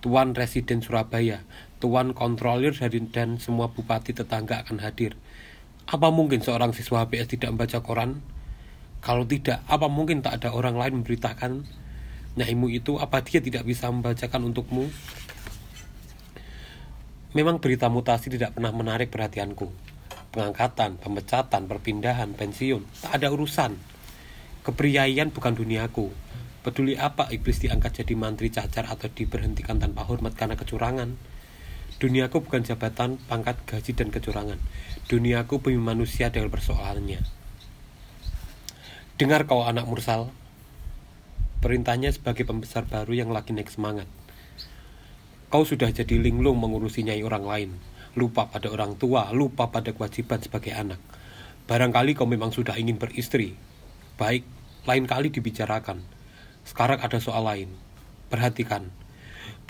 Tuan 0.00 0.32
Residen 0.32 0.80
Surabaya, 0.80 1.44
Tuan 1.80 2.12
Kontrolir 2.12 2.76
dan 3.10 3.40
semua 3.40 3.72
bupati 3.72 4.12
tetangga 4.12 4.60
akan 4.60 4.84
hadir. 4.84 5.16
Apa 5.88 6.12
mungkin 6.12 6.44
seorang 6.44 6.76
siswa 6.76 7.08
HBS 7.08 7.34
tidak 7.34 7.56
membaca 7.56 7.80
koran? 7.80 8.20
Kalau 9.00 9.24
tidak, 9.24 9.64
apa 9.64 9.88
mungkin 9.88 10.20
tak 10.20 10.44
ada 10.44 10.52
orang 10.52 10.76
lain 10.76 11.00
memberitakan 11.00 11.64
Naimu 12.30 12.70
itu 12.70 12.94
apa 13.00 13.26
dia 13.26 13.42
tidak 13.42 13.66
bisa 13.66 13.90
membacakan 13.90 14.52
untukmu? 14.52 14.86
Memang 17.34 17.58
berita 17.58 17.90
mutasi 17.90 18.30
tidak 18.30 18.54
pernah 18.54 18.70
menarik 18.70 19.10
perhatianku. 19.10 19.66
Pengangkatan, 20.30 21.02
pemecatan, 21.02 21.66
perpindahan, 21.66 22.30
pensiun, 22.38 22.86
tak 23.02 23.18
ada 23.18 23.34
urusan. 23.34 23.74
Kepriaian 24.62 25.34
bukan 25.34 25.58
duniaku. 25.58 26.06
Peduli 26.62 26.94
apa 26.94 27.26
iblis 27.34 27.58
diangkat 27.58 28.04
jadi 28.04 28.14
mantri 28.14 28.52
cacar 28.52 28.86
atau 28.86 29.10
diberhentikan 29.10 29.80
tanpa 29.82 30.06
hormat 30.06 30.38
karena 30.38 30.54
kecurangan? 30.54 31.29
Duniaku 32.00 32.48
bukan 32.48 32.64
jabatan, 32.64 33.20
pangkat, 33.28 33.60
gaji, 33.68 33.92
dan 33.92 34.08
kecurangan. 34.08 34.56
Duniaku 35.04 35.60
bumi 35.60 35.76
manusia 35.76 36.32
dengan 36.32 36.48
persoalannya. 36.48 37.20
Dengar 39.20 39.44
kau 39.44 39.68
anak 39.68 39.84
mursal. 39.84 40.32
Perintahnya 41.60 42.08
sebagai 42.08 42.48
pembesar 42.48 42.88
baru 42.88 43.12
yang 43.12 43.28
lagi 43.36 43.52
naik 43.52 43.68
semangat. 43.68 44.08
Kau 45.52 45.68
sudah 45.68 45.92
jadi 45.92 46.16
linglung 46.16 46.56
mengurusi 46.56 47.04
nyai 47.04 47.20
orang 47.20 47.44
lain. 47.44 47.70
Lupa 48.16 48.48
pada 48.48 48.72
orang 48.72 48.96
tua, 48.96 49.28
lupa 49.36 49.68
pada 49.68 49.92
kewajiban 49.92 50.40
sebagai 50.40 50.72
anak. 50.72 51.04
Barangkali 51.68 52.16
kau 52.16 52.24
memang 52.24 52.48
sudah 52.48 52.80
ingin 52.80 52.96
beristri. 52.96 53.60
Baik, 54.16 54.48
lain 54.88 55.04
kali 55.04 55.28
dibicarakan. 55.28 56.00
Sekarang 56.64 56.96
ada 57.04 57.20
soal 57.20 57.44
lain. 57.44 57.68
Perhatikan 58.32 58.88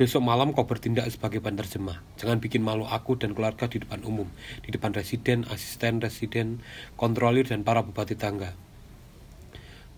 Besok 0.00 0.24
malam 0.24 0.56
kau 0.56 0.64
bertindak 0.64 1.04
sebagai 1.12 1.44
penerjemah. 1.44 2.00
Jangan 2.16 2.40
bikin 2.40 2.64
malu 2.64 2.88
aku 2.88 3.20
dan 3.20 3.36
keluarga 3.36 3.68
di 3.68 3.84
depan 3.84 4.00
umum, 4.00 4.32
di 4.64 4.72
depan 4.72 4.96
residen, 4.96 5.44
asisten 5.52 6.00
residen, 6.00 6.64
kontrolir, 6.96 7.44
dan 7.44 7.68
para 7.68 7.84
bupati 7.84 8.16
tangga. 8.16 8.56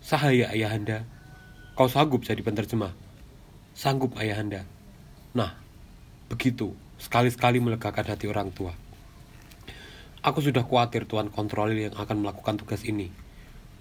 Sahaya 0.03 0.51
ayahanda, 0.51 1.07
kau 1.79 1.87
sanggup 1.87 2.27
jadi 2.27 2.43
penerjemah? 2.43 2.91
Sanggup 3.71 4.19
ayahanda. 4.19 4.67
Nah, 5.31 5.55
begitu, 6.27 6.75
sekali-sekali 6.99 7.63
melegakan 7.63 8.03
hati 8.03 8.27
orang 8.27 8.51
tua. 8.51 8.75
Aku 10.19 10.43
sudah 10.43 10.67
khawatir 10.67 11.07
Tuan 11.07 11.31
Kontrolir 11.31 11.87
yang 11.87 11.95
akan 11.95 12.27
melakukan 12.27 12.59
tugas 12.59 12.83
ini. 12.83 13.07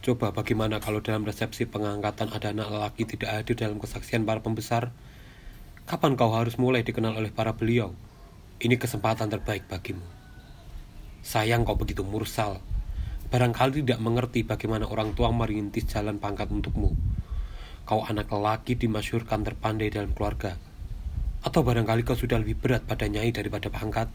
Coba 0.06 0.30
bagaimana 0.30 0.78
kalau 0.78 1.02
dalam 1.02 1.26
resepsi 1.26 1.66
pengangkatan 1.66 2.30
ada 2.30 2.54
anak 2.54 2.70
lelaki 2.70 3.10
tidak 3.10 3.42
hadir 3.42 3.58
dalam 3.58 3.82
kesaksian 3.82 4.22
para 4.22 4.38
pembesar? 4.38 4.94
Kapan 5.82 6.14
kau 6.14 6.30
harus 6.30 6.62
mulai 6.62 6.86
dikenal 6.86 7.18
oleh 7.18 7.34
para 7.34 7.58
beliau? 7.58 7.90
Ini 8.62 8.78
kesempatan 8.78 9.26
terbaik 9.26 9.66
bagimu. 9.66 10.06
Sayang 11.26 11.66
kau 11.66 11.74
begitu 11.74 12.06
mursal, 12.06 12.62
barangkali 13.34 13.82
tidak 13.82 13.98
mengerti 13.98 14.46
bagaimana 14.46 14.86
orang 14.86 15.18
tua 15.18 15.34
merintis 15.34 15.90
jalan 15.90 16.22
pangkat 16.22 16.54
untukmu. 16.54 16.94
Kau 17.82 18.06
anak 18.06 18.30
lelaki 18.30 18.78
dimasyurkan 18.78 19.42
terpandai 19.42 19.90
dalam 19.90 20.14
keluarga. 20.14 20.54
Atau 21.42 21.66
barangkali 21.66 22.06
kau 22.06 22.14
sudah 22.14 22.38
lebih 22.38 22.62
berat 22.62 22.86
pada 22.86 23.10
nyai 23.10 23.34
daripada 23.34 23.66
pangkat. 23.66 24.06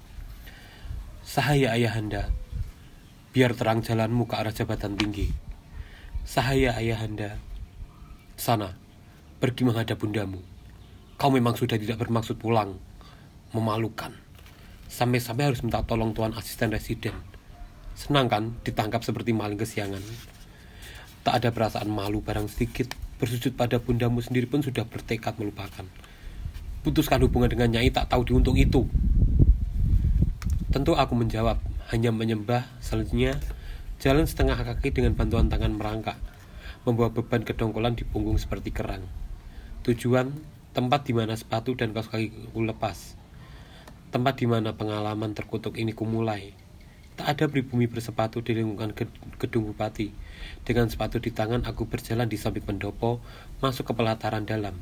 Sahaya 1.28 1.76
ayahanda, 1.76 2.32
biar 3.36 3.52
terang 3.60 3.84
jalanmu 3.84 4.24
ke 4.24 4.40
arah 4.40 4.56
jabatan 4.56 4.96
tinggi. 4.96 5.36
Sahaya 6.24 6.80
ayahanda, 6.80 7.36
sana, 8.40 8.80
pergi 9.44 9.68
menghadap 9.68 10.00
bundamu. 10.00 10.57
Kau 11.18 11.34
memang 11.34 11.58
sudah 11.58 11.82
tidak 11.82 11.98
bermaksud 11.98 12.38
pulang. 12.38 12.78
Memalukan. 13.50 14.14
Sampai-sampai 14.86 15.50
harus 15.50 15.66
minta 15.66 15.82
tolong 15.82 16.16
tuan 16.16 16.32
asisten 16.38 16.72
residen 16.72 17.18
Senang 17.98 18.30
kan 18.30 18.54
ditangkap 18.62 19.02
seperti 19.02 19.34
maling 19.34 19.58
kesiangan? 19.58 20.06
Tak 21.26 21.42
ada 21.42 21.50
perasaan 21.50 21.90
malu 21.90 22.22
barang 22.22 22.46
sedikit. 22.46 22.94
Bersujud 23.18 23.58
pada 23.58 23.82
bundamu 23.82 24.22
sendiri 24.22 24.46
pun 24.46 24.62
sudah 24.62 24.86
bertekad 24.86 25.42
melupakan. 25.42 25.82
Putuskan 26.86 27.26
hubungan 27.26 27.50
dengan 27.50 27.74
Nyai 27.74 27.90
tak 27.90 28.14
tahu 28.14 28.22
diuntung 28.22 28.54
itu. 28.54 28.86
Tentu 30.70 30.94
aku 30.94 31.18
menjawab, 31.18 31.58
hanya 31.90 32.14
menyembah. 32.14 32.70
Selanjutnya, 32.78 33.42
jalan 33.98 34.30
setengah 34.30 34.62
kaki 34.62 34.94
dengan 34.94 35.18
bantuan 35.18 35.50
tangan 35.50 35.74
merangkak. 35.74 36.22
Membawa 36.86 37.10
beban 37.10 37.42
kedongkolan 37.42 37.98
di 37.98 38.06
punggung 38.06 38.38
seperti 38.38 38.70
kerang. 38.70 39.02
Tujuan, 39.82 40.38
tempat 40.78 41.10
di 41.10 41.18
mana 41.18 41.34
sepatu 41.34 41.74
dan 41.74 41.90
kaos 41.90 42.06
kakiku 42.06 42.62
lepas. 42.62 43.18
Tempat 44.14 44.38
di 44.38 44.46
mana 44.46 44.78
pengalaman 44.78 45.34
terkutuk 45.34 45.74
ini 45.82 45.98
kumulai 45.98 46.54
Tak 47.18 47.34
ada 47.34 47.46
pribumi 47.50 47.90
bersepatu 47.90 48.46
di 48.46 48.54
lingkungan 48.54 48.94
gedung 49.42 49.74
bupati. 49.74 50.14
Dengan 50.62 50.86
sepatu 50.86 51.18
di 51.18 51.34
tangan, 51.34 51.66
aku 51.66 51.90
berjalan 51.90 52.30
di 52.30 52.38
samping 52.38 52.62
pendopo, 52.62 53.26
masuk 53.58 53.90
ke 53.90 53.94
pelataran 53.98 54.46
dalam. 54.46 54.78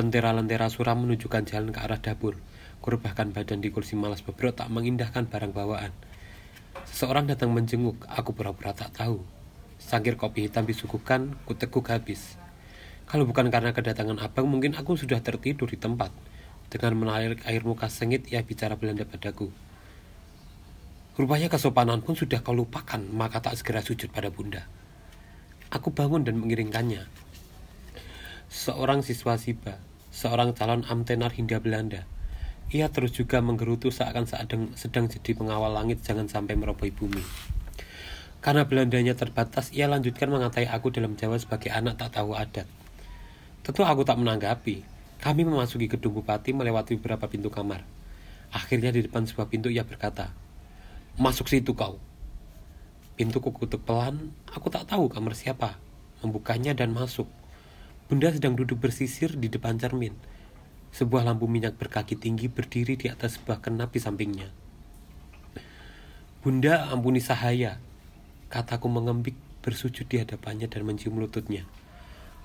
Lentera-lentera 0.00 0.72
suram 0.72 1.04
menunjukkan 1.04 1.44
jalan 1.44 1.76
ke 1.76 1.80
arah 1.84 2.00
dapur. 2.00 2.40
Kurbahkan 2.80 3.36
badan 3.36 3.60
di 3.60 3.68
kursi 3.68 4.00
malas 4.00 4.24
beberot 4.24 4.56
tak 4.56 4.72
mengindahkan 4.72 5.28
barang 5.28 5.52
bawaan. 5.52 5.92
Seseorang 6.88 7.28
datang 7.28 7.52
menjenguk, 7.52 8.00
aku 8.08 8.32
pura-pura 8.32 8.72
tak 8.72 8.96
tahu. 8.96 9.20
Sangkir 9.76 10.16
kopi 10.16 10.48
hitam 10.48 10.64
disuguhkan, 10.64 11.36
kutekuk 11.44 11.92
habis. 11.92 12.39
Kalau 13.10 13.26
bukan 13.26 13.50
karena 13.50 13.74
kedatangan 13.74 14.22
abang, 14.22 14.46
mungkin 14.46 14.78
aku 14.78 14.94
sudah 14.94 15.18
tertidur 15.18 15.66
di 15.66 15.74
tempat. 15.74 16.14
Dengan 16.70 16.94
menarik 16.94 17.42
air 17.42 17.66
muka 17.66 17.90
sengit, 17.90 18.30
ia 18.30 18.38
bicara 18.46 18.78
Belanda 18.78 19.02
padaku. 19.02 19.50
Rupanya 21.18 21.50
kesopanan 21.50 22.06
pun 22.06 22.14
sudah 22.14 22.38
kau 22.46 22.54
lupakan, 22.54 23.02
maka 23.10 23.42
tak 23.42 23.58
segera 23.58 23.82
sujud 23.82 24.14
pada 24.14 24.30
bunda. 24.30 24.62
Aku 25.74 25.90
bangun 25.90 26.22
dan 26.22 26.38
mengiringkannya. 26.38 27.10
Seorang 28.46 29.02
siswa 29.02 29.34
Siba, 29.34 29.82
seorang 30.14 30.54
calon 30.54 30.86
amtenar 30.86 31.34
Hindia 31.34 31.58
Belanda. 31.58 32.06
Ia 32.70 32.94
terus 32.94 33.10
juga 33.10 33.42
menggerutu 33.42 33.90
seakan 33.90 34.30
sedang, 34.30 34.70
sedang 34.78 35.10
jadi 35.10 35.34
pengawal 35.34 35.74
langit 35.74 36.06
jangan 36.06 36.30
sampai 36.30 36.54
merobohi 36.54 36.94
bumi. 36.94 37.26
Karena 38.38 38.70
Belandanya 38.70 39.18
terbatas, 39.18 39.74
ia 39.74 39.90
lanjutkan 39.90 40.30
mengatai 40.30 40.70
aku 40.70 40.94
dalam 40.94 41.18
Jawa 41.18 41.42
sebagai 41.42 41.74
anak 41.74 41.98
tak 41.98 42.14
tahu 42.14 42.38
adat. 42.38 42.70
Tentu 43.60 43.84
aku 43.84 44.02
tak 44.08 44.16
menanggapi. 44.16 44.82
Kami 45.20 45.44
memasuki 45.44 45.84
gedung 45.84 46.16
bupati 46.16 46.56
melewati 46.56 46.96
beberapa 46.96 47.28
pintu 47.28 47.52
kamar. 47.52 47.84
Akhirnya 48.48 48.88
di 48.88 49.04
depan 49.04 49.28
sebuah 49.28 49.52
pintu 49.52 49.68
ia 49.68 49.84
berkata, 49.84 50.32
Masuk 51.20 51.52
situ 51.52 51.76
kau. 51.76 52.00
Pintu 53.20 53.44
kukutuk 53.44 53.84
pelan, 53.84 54.32
aku 54.48 54.72
tak 54.72 54.88
tahu 54.88 55.12
kamar 55.12 55.36
siapa. 55.36 55.76
Membukanya 56.24 56.72
dan 56.72 56.96
masuk. 56.96 57.28
Bunda 58.08 58.32
sedang 58.32 58.56
duduk 58.56 58.80
bersisir 58.80 59.36
di 59.36 59.52
depan 59.52 59.76
cermin. 59.76 60.16
Sebuah 60.96 61.28
lampu 61.28 61.44
minyak 61.44 61.76
berkaki 61.76 62.16
tinggi 62.16 62.48
berdiri 62.48 62.96
di 62.96 63.06
atas 63.12 63.36
sebuah 63.36 63.60
kenap 63.60 63.92
di 63.92 64.00
sampingnya. 64.00 64.48
Bunda 66.40 66.88
ampuni 66.88 67.20
sahaya, 67.20 67.76
kataku 68.48 68.88
mengembik 68.88 69.36
bersujud 69.60 70.08
di 70.08 70.16
hadapannya 70.16 70.66
dan 70.66 70.88
mencium 70.88 71.20
lututnya. 71.20 71.68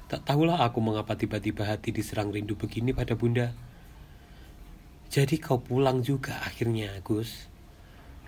Tak 0.05 0.21
tahulah 0.21 0.61
aku 0.61 0.85
mengapa 0.85 1.17
tiba-tiba 1.17 1.65
hati 1.65 1.89
diserang 1.89 2.29
rindu 2.29 2.53
begini 2.53 2.93
pada 2.93 3.17
bunda. 3.17 3.57
Jadi 5.09 5.41
kau 5.41 5.57
pulang 5.57 6.05
juga 6.05 6.45
akhirnya, 6.45 6.93
Gus. 7.01 7.49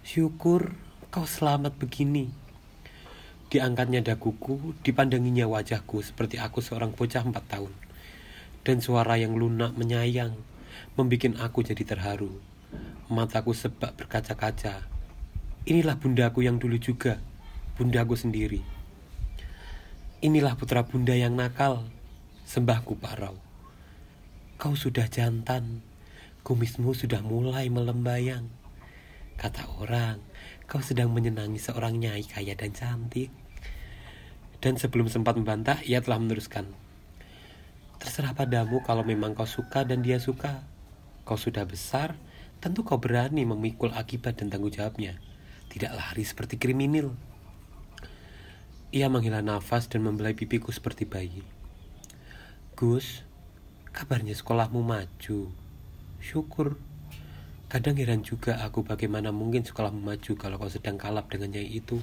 Syukur 0.01 0.73
kau 1.13 1.29
selamat 1.29 1.77
begini. 1.77 2.33
Diangkatnya 3.53 4.01
daguku, 4.01 4.73
dipandanginya 4.81 5.45
wajahku 5.45 6.01
seperti 6.01 6.41
aku 6.41 6.65
seorang 6.65 6.97
bocah 6.97 7.21
empat 7.21 7.45
tahun. 7.45 7.73
Dan 8.65 8.81
suara 8.81 9.21
yang 9.21 9.37
lunak 9.37 9.77
menyayang, 9.77 10.33
membuat 10.97 11.37
aku 11.37 11.61
jadi 11.61 11.85
terharu. 11.85 12.33
Mataku 13.13 13.53
sebab 13.53 13.93
berkaca-kaca. 13.93 14.81
Inilah 15.69 16.01
bundaku 16.01 16.41
yang 16.41 16.57
dulu 16.57 16.81
juga, 16.81 17.21
bundaku 17.77 18.17
sendiri. 18.17 18.76
Inilah 20.17 20.57
putra 20.57 20.81
bunda 20.81 21.13
yang 21.13 21.37
nakal, 21.37 21.85
sembahku 22.41 22.97
parau. 22.97 23.37
Kau 24.57 24.73
sudah 24.73 25.05
jantan, 25.05 25.85
kumismu 26.41 26.97
sudah 26.97 27.21
mulai 27.21 27.69
melembayang. 27.69 28.49
Kata 29.37 29.69
orang, 29.77 30.17
kau 30.65 30.81
sedang 30.81 31.13
menyenangi 31.13 31.61
seorang 31.61 32.01
nyai 32.01 32.25
kaya 32.25 32.57
dan 32.57 32.73
cantik. 32.73 33.29
Dan 34.57 34.81
sebelum 34.81 35.05
sempat 35.05 35.37
membantah, 35.37 35.85
ia 35.85 36.01
telah 36.01 36.17
meneruskan. 36.17 36.65
Terserah 38.01 38.33
padamu 38.33 38.81
kalau 38.81 39.05
memang 39.05 39.37
kau 39.37 39.45
suka 39.45 39.85
dan 39.85 40.01
dia 40.01 40.17
suka. 40.17 40.65
Kau 41.29 41.37
sudah 41.37 41.69
besar, 41.69 42.17
tentu 42.57 42.81
kau 42.81 42.97
berani 42.97 43.45
memikul 43.45 43.93
akibat 43.93 44.41
dan 44.41 44.49
tanggung 44.49 44.73
jawabnya. 44.73 45.21
Tidak 45.69 45.93
lari 45.93 46.25
seperti 46.25 46.57
kriminal. 46.57 47.13
Ia 48.87 49.11
menghela 49.11 49.43
nafas 49.43 49.91
dan 49.91 50.07
membelai 50.07 50.31
pipiku 50.31 50.71
seperti 50.71 51.03
bayi. 51.03 51.43
Gus, 52.79 53.27
kabarnya 53.91 54.31
sekolahmu 54.31 54.79
maju. 54.79 55.51
Syukur. 56.23 56.79
Kadang 57.67 57.99
heran 57.99 58.23
juga 58.23 58.63
aku 58.63 58.87
bagaimana 58.87 59.35
mungkin 59.35 59.67
sekolahmu 59.67 59.99
maju 59.99 60.31
kalau 60.39 60.55
kau 60.55 60.71
sedang 60.71 60.95
kalap 60.95 61.27
dengan 61.27 61.51
nyai 61.51 61.67
itu. 61.67 61.99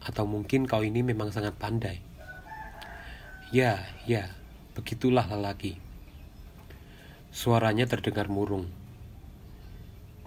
Atau 0.00 0.24
mungkin 0.24 0.64
kau 0.64 0.80
ini 0.80 1.04
memang 1.04 1.28
sangat 1.28 1.52
pandai. 1.60 2.00
Ya, 3.52 3.84
ya, 4.08 4.32
begitulah 4.72 5.28
lelaki. 5.28 5.76
Suaranya 7.36 7.84
terdengar 7.84 8.32
murung. 8.32 8.72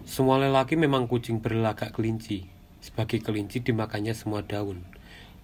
Semua 0.06 0.38
lelaki 0.38 0.78
memang 0.78 1.10
kucing 1.10 1.42
berlagak 1.42 1.90
kelinci. 1.90 2.46
Sebagai 2.78 3.18
kelinci 3.18 3.66
dimakannya 3.66 4.14
semua 4.14 4.46
daun. 4.46 4.93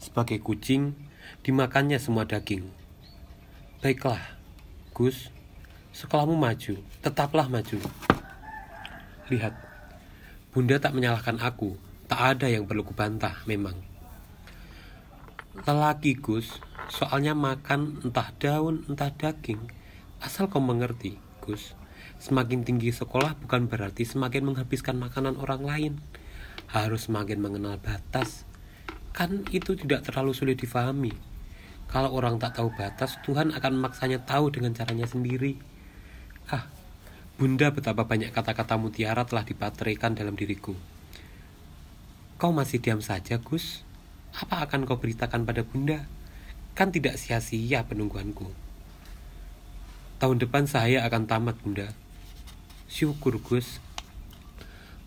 Sebagai 0.00 0.40
kucing 0.40 0.96
dimakannya 1.44 2.00
semua 2.00 2.24
daging. 2.24 2.64
Baiklah, 3.84 4.40
Gus, 4.96 5.28
sekolahmu 5.92 6.40
maju, 6.40 6.80
tetaplah 7.04 7.52
maju. 7.52 7.76
Lihat, 9.28 9.54
Bunda 10.50 10.82
tak 10.82 10.96
menyalahkan 10.96 11.38
aku. 11.38 11.78
Tak 12.10 12.20
ada 12.36 12.50
yang 12.50 12.66
perlu 12.66 12.82
kubantah, 12.82 13.38
memang. 13.46 13.78
Lelaki, 15.62 16.18
Gus, 16.18 16.58
soalnya 16.90 17.38
makan 17.38 18.02
entah 18.02 18.34
daun, 18.40 18.82
entah 18.90 19.14
daging. 19.14 19.62
Asal 20.18 20.50
kau 20.50 20.58
mengerti, 20.58 21.20
Gus. 21.38 21.78
Semakin 22.18 22.66
tinggi 22.66 22.90
sekolah 22.90 23.38
bukan 23.38 23.70
berarti 23.70 24.02
semakin 24.02 24.52
menghabiskan 24.52 24.98
makanan 24.98 25.38
orang 25.38 25.62
lain. 25.62 25.92
Harus 26.66 27.06
semakin 27.06 27.38
mengenal 27.38 27.78
batas. 27.78 28.42
Kan 29.10 29.44
itu 29.50 29.74
tidak 29.74 30.06
terlalu 30.06 30.32
sulit 30.32 30.56
difahami. 30.58 31.12
Kalau 31.90 32.14
orang 32.14 32.38
tak 32.38 32.62
tahu 32.62 32.70
batas, 32.70 33.18
Tuhan 33.26 33.50
akan 33.50 33.72
memaksanya 33.82 34.22
tahu 34.22 34.54
dengan 34.54 34.70
caranya 34.70 35.10
sendiri. 35.10 35.58
Ah, 36.46 36.70
Bunda 37.34 37.72
betapa 37.74 38.06
banyak 38.06 38.30
kata-kata 38.30 38.78
mutiara 38.78 39.26
telah 39.26 39.42
dipatrikan 39.42 40.14
dalam 40.14 40.36
diriku. 40.36 40.76
Kau 42.38 42.54
masih 42.54 42.78
diam 42.78 43.02
saja, 43.02 43.42
Gus? 43.42 43.82
Apa 44.36 44.62
akan 44.68 44.86
kau 44.86 45.02
beritakan 45.02 45.42
pada 45.42 45.66
Bunda? 45.66 46.06
Kan 46.78 46.94
tidak 46.94 47.18
sia-sia 47.18 47.82
penungguanku. 47.84 48.48
Tahun 50.20 50.36
depan 50.36 50.70
saya 50.70 51.02
akan 51.08 51.26
tamat, 51.26 51.56
Bunda. 51.64 51.90
Syukur, 52.86 53.42
Gus. 53.42 53.82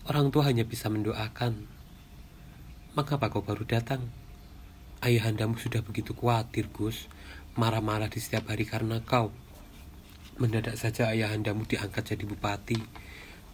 Orang 0.04 0.28
tua 0.28 0.44
hanya 0.50 0.68
bisa 0.68 0.92
mendoakan. 0.92 1.73
Mengapa 2.94 3.26
kau 3.26 3.42
baru 3.42 3.66
datang? 3.66 4.06
Ayahandamu 5.02 5.58
sudah 5.58 5.82
begitu 5.82 6.14
khawatir, 6.14 6.70
Gus. 6.70 7.10
Marah-marah 7.58 8.06
di 8.06 8.22
setiap 8.22 8.54
hari 8.54 8.70
karena 8.70 9.02
kau. 9.02 9.34
Mendadak 10.38 10.78
saja 10.78 11.10
ayahandamu 11.10 11.66
diangkat 11.66 12.14
jadi 12.14 12.22
bupati. 12.22 12.78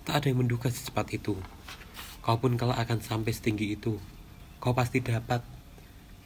Tak 0.04 0.20
ada 0.20 0.26
yang 0.28 0.44
menduga 0.44 0.68
secepat 0.68 1.16
itu. 1.16 1.40
Kau 2.20 2.36
pun 2.36 2.60
kalau 2.60 2.76
akan 2.76 3.00
sampai 3.00 3.32
setinggi 3.32 3.80
itu, 3.80 3.96
kau 4.60 4.76
pasti 4.76 5.00
dapat. 5.00 5.40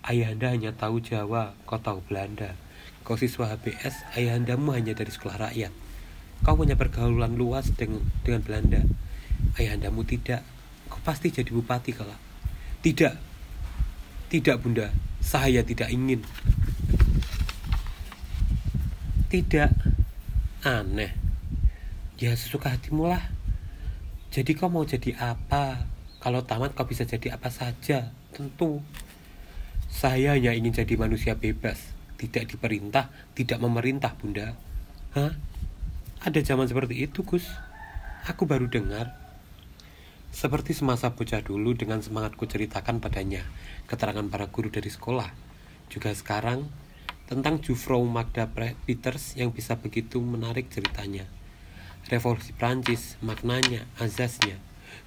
Ayahanda 0.02 0.50
hanya 0.50 0.74
tahu 0.74 0.98
Jawa, 0.98 1.54
kau 1.70 1.78
tahu 1.78 2.02
Belanda. 2.10 2.58
Kau 3.06 3.14
siswa 3.14 3.46
HBS, 3.46 4.10
ayahandamu 4.18 4.74
hanya 4.74 4.90
dari 4.90 5.14
sekolah 5.14 5.38
rakyat. 5.38 5.70
Kau 6.42 6.58
punya 6.58 6.74
pergaulan 6.74 7.38
luas 7.38 7.70
dengan, 7.78 8.02
dengan 8.26 8.42
Belanda. 8.42 8.82
Ayahandamu 9.54 10.02
tidak. 10.02 10.42
Kau 10.90 10.98
pasti 11.06 11.30
jadi 11.30 11.54
bupati 11.54 11.94
kalau. 11.94 12.23
Tidak. 12.84 13.16
Tidak, 14.28 14.56
Bunda. 14.60 14.92
Saya 15.24 15.64
tidak 15.64 15.88
ingin. 15.88 16.20
Tidak. 19.32 19.72
Aneh. 20.68 21.16
Ya 22.20 22.36
sesuka 22.36 22.76
hatimu 22.76 23.08
lah. 23.08 23.24
Jadi 24.28 24.52
kau 24.52 24.68
mau 24.68 24.84
jadi 24.84 25.16
apa? 25.16 25.88
Kalau 26.20 26.44
tamat 26.44 26.76
kau 26.76 26.84
bisa 26.84 27.08
jadi 27.08 27.40
apa 27.40 27.48
saja, 27.48 28.12
tentu. 28.36 28.84
Saya 29.88 30.36
hanya 30.36 30.52
ingin 30.52 30.76
jadi 30.76 31.00
manusia 31.00 31.40
bebas, 31.40 31.80
tidak 32.20 32.52
diperintah, 32.52 33.08
tidak 33.32 33.64
memerintah, 33.64 34.12
Bunda. 34.12 34.52
Hah? 35.16 35.32
Ada 36.20 36.44
zaman 36.44 36.68
seperti 36.68 37.00
itu, 37.08 37.24
Gus. 37.24 37.48
Aku 38.28 38.44
baru 38.44 38.68
dengar. 38.68 39.23
Seperti 40.34 40.74
semasa 40.74 41.14
bocah 41.14 41.46
dulu 41.46 41.78
dengan 41.78 42.02
semangat 42.02 42.34
ku 42.34 42.42
ceritakan 42.42 42.98
padanya 42.98 43.46
keterangan 43.86 44.26
para 44.26 44.50
guru 44.50 44.66
dari 44.66 44.90
sekolah. 44.90 45.30
Juga 45.86 46.10
sekarang 46.10 46.66
tentang 47.30 47.62
Jufro 47.62 48.02
Magda 48.02 48.50
Peters 48.50 49.38
yang 49.38 49.54
bisa 49.54 49.78
begitu 49.78 50.18
menarik 50.18 50.74
ceritanya. 50.74 51.30
Revolusi 52.10 52.50
Prancis, 52.50 53.14
maknanya, 53.22 53.86
azasnya. 54.02 54.58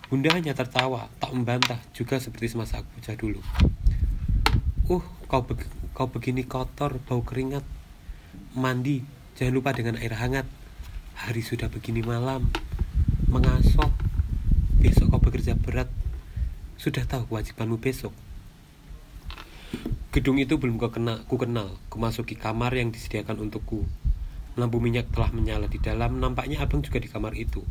Bunda 0.08 0.32
hanya 0.32 0.56
tertawa, 0.56 1.12
tak 1.20 1.36
membantah, 1.36 1.84
juga 1.92 2.24
seperti 2.24 2.56
semasa 2.56 2.80
aku 2.80 2.88
bocah 2.96 3.16
dulu. 3.20 3.44
Uh, 4.88 5.04
kau, 5.28 5.44
be 5.44 5.60
kau 5.92 6.08
begini 6.08 6.48
kotor, 6.48 7.04
bau 7.04 7.20
keringat. 7.20 7.68
Mandi, 8.56 9.04
jangan 9.36 9.54
lupa 9.60 9.76
dengan 9.76 10.00
air 10.00 10.16
hangat. 10.16 10.48
Hari 11.20 11.44
sudah 11.44 11.68
begini 11.68 12.00
malam. 12.00 12.48
Besok 14.88 15.12
kau 15.12 15.20
bekerja 15.20 15.52
berat. 15.60 15.92
Sudah 16.80 17.04
tahu 17.04 17.28
kewajibanmu 17.28 17.76
besok. 17.76 18.16
Gedung 20.16 20.40
itu 20.40 20.56
belum 20.56 20.80
ku 20.80 20.88
kenal, 20.88 21.28
ku 21.28 21.36
kenal. 21.36 21.76
Kumasuki 21.92 22.40
kamar 22.40 22.72
yang 22.72 22.96
disediakan 22.96 23.44
untukku. 23.44 23.84
Lampu 24.56 24.80
minyak 24.80 25.12
telah 25.12 25.36
menyala 25.36 25.68
di 25.68 25.76
dalam. 25.84 26.24
Nampaknya 26.24 26.64
abang 26.64 26.80
juga 26.80 27.04
di 27.04 27.12
kamar 27.12 27.36
itu. 27.36 27.68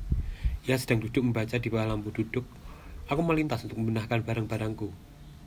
Ia 0.69 0.77
sedang 0.77 1.01
duduk 1.01 1.25
membaca 1.25 1.57
di 1.57 1.73
bawah 1.73 1.89
lampu 1.89 2.13
duduk. 2.13 2.45
Aku 3.09 3.25
melintas 3.25 3.65
untuk 3.65 3.81
membenahkan 3.81 4.21
barang-barangku. 4.21 4.93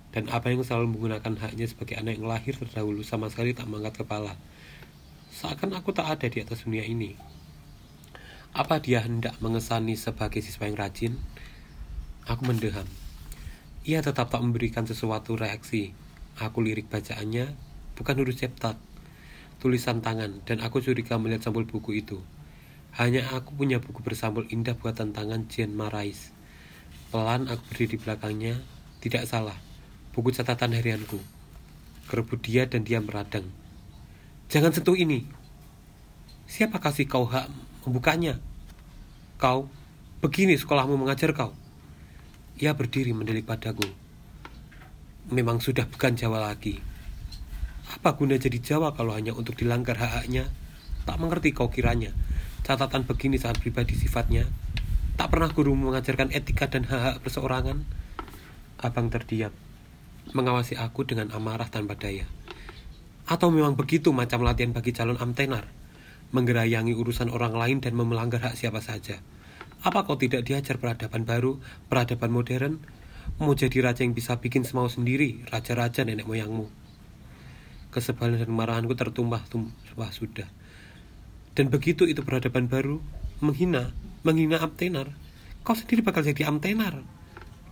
Dan 0.09 0.25
apa 0.33 0.49
yang 0.49 0.65
selalu 0.65 0.97
menggunakan 0.97 1.37
haknya 1.37 1.69
sebagai 1.69 2.01
anak 2.01 2.17
yang 2.17 2.25
lahir 2.25 2.57
terdahulu 2.57 3.05
sama 3.05 3.29
sekali 3.29 3.53
tak 3.53 3.69
mengangkat 3.69 4.01
kepala. 4.01 4.33
Seakan 5.29 5.77
aku 5.77 5.93
tak 5.93 6.17
ada 6.17 6.25
di 6.25 6.41
atas 6.41 6.65
dunia 6.65 6.81
ini. 6.81 7.13
Apa 8.57 8.81
dia 8.81 9.05
hendak 9.05 9.37
mengesani 9.37 9.93
sebagai 9.93 10.41
siswa 10.41 10.65
yang 10.65 10.81
rajin? 10.81 11.13
Aku 12.29 12.45
mendeham. 12.45 12.85
Ia 13.89 14.05
tetap 14.05 14.29
tak 14.29 14.45
memberikan 14.45 14.85
sesuatu 14.85 15.33
reaksi. 15.33 15.97
Aku 16.37 16.61
lirik 16.61 16.85
bacaannya, 16.85 17.57
bukan 17.97 18.21
huruf 18.21 18.37
cepat, 18.37 18.77
tulisan 19.57 20.05
tangan, 20.05 20.45
dan 20.45 20.61
aku 20.61 20.77
curiga 20.77 21.17
melihat 21.17 21.49
sampul 21.49 21.65
buku 21.65 22.05
itu. 22.05 22.21
Hanya 22.93 23.25
aku 23.33 23.57
punya 23.57 23.81
buku 23.81 24.05
bersampul 24.05 24.45
indah 24.53 24.77
buatan 24.77 25.09
tangan 25.09 25.49
Jean 25.49 25.73
Marais. 25.73 26.29
Pelan 27.09 27.49
aku 27.49 27.65
berdiri 27.73 27.97
di 27.97 27.97
belakangnya, 27.97 28.55
tidak 29.01 29.25
salah, 29.25 29.57
buku 30.13 30.29
catatan 30.29 30.77
harianku. 30.77 31.17
Kerebut 32.05 32.45
dia 32.45 32.69
dan 32.69 32.85
dia 32.85 33.01
meradang. 33.01 33.49
Jangan 34.53 34.69
sentuh 34.69 34.93
ini. 34.93 35.25
Siapa 36.45 36.77
kasih 36.77 37.09
kau 37.09 37.25
hak 37.25 37.49
membukanya? 37.89 38.37
Kau, 39.41 39.65
begini 40.21 40.61
sekolahmu 40.61 40.93
mengajar 40.93 41.33
kau. 41.33 41.57
Ia 42.59 42.75
berdiri 42.75 43.15
mendelik 43.15 43.47
padaku 43.47 44.09
memang 45.29 45.61
sudah 45.61 45.85
bukan 45.85 46.17
Jawa 46.17 46.41
lagi. 46.41 46.81
Apa 47.93 48.17
guna 48.17 48.37
jadi 48.37 48.57
Jawa 48.57 48.93
kalau 48.97 49.13
hanya 49.13 49.33
untuk 49.33 49.57
dilanggar 49.57 49.97
hak-haknya? 49.97 50.49
Tak 51.05 51.17
mengerti 51.21 51.53
kau 51.53 51.69
kiranya. 51.69 52.13
Catatan 52.65 53.05
begini 53.05 53.37
sangat 53.37 53.61
pribadi 53.61 53.97
sifatnya. 53.97 54.45
Tak 55.17 55.29
pernah 55.33 55.49
guru 55.53 55.73
mengajarkan 55.77 56.33
etika 56.33 56.69
dan 56.69 56.85
hak-hak 56.85 57.21
perseorangan. 57.21 57.85
Abang 58.79 59.11
terdiam, 59.13 59.53
mengawasi 60.33 60.77
aku 60.77 61.05
dengan 61.05 61.29
amarah 61.33 61.67
tanpa 61.69 61.97
daya. 61.97 62.25
Atau 63.29 63.53
memang 63.53 63.77
begitu 63.77 64.09
macam 64.09 64.41
latihan 64.41 64.73
bagi 64.73 64.93
calon 64.93 65.17
amtenar? 65.17 65.69
menggerayangi 66.29 66.93
urusan 66.93 67.33
orang 67.33 67.57
lain 67.57 67.77
dan 67.81 67.97
melanggar 67.97 68.37
hak 68.37 68.53
siapa 68.53 68.85
saja. 68.85 69.17
Apa 69.79 70.03
kau 70.03 70.19
tidak 70.19 70.43
diajar 70.43 70.75
peradaban 70.75 71.23
baru, 71.23 71.55
peradaban 71.87 72.35
modern? 72.35 72.83
Mau 73.39 73.55
jadi 73.55 73.79
raja 73.79 74.03
yang 74.03 74.11
bisa 74.11 74.35
bikin 74.35 74.67
semau 74.67 74.91
sendiri, 74.91 75.47
raja-raja 75.47 76.03
nenek 76.03 76.27
moyangmu. 76.27 76.67
Kesebalan 77.87 78.43
dan 78.43 78.51
kemarahanku 78.51 78.91
tertumpah 78.99 79.39
tumpah 79.47 80.11
sudah. 80.11 80.49
Dan 81.55 81.71
begitu 81.71 82.03
itu 82.03 82.19
peradaban 82.27 82.67
baru, 82.67 82.99
menghina, 83.39 83.95
menghina 84.27 84.59
Amtenar. 84.59 85.15
Kau 85.63 85.79
sendiri 85.79 86.03
bakal 86.03 86.27
jadi 86.27 86.51
Amtenar. 86.51 86.99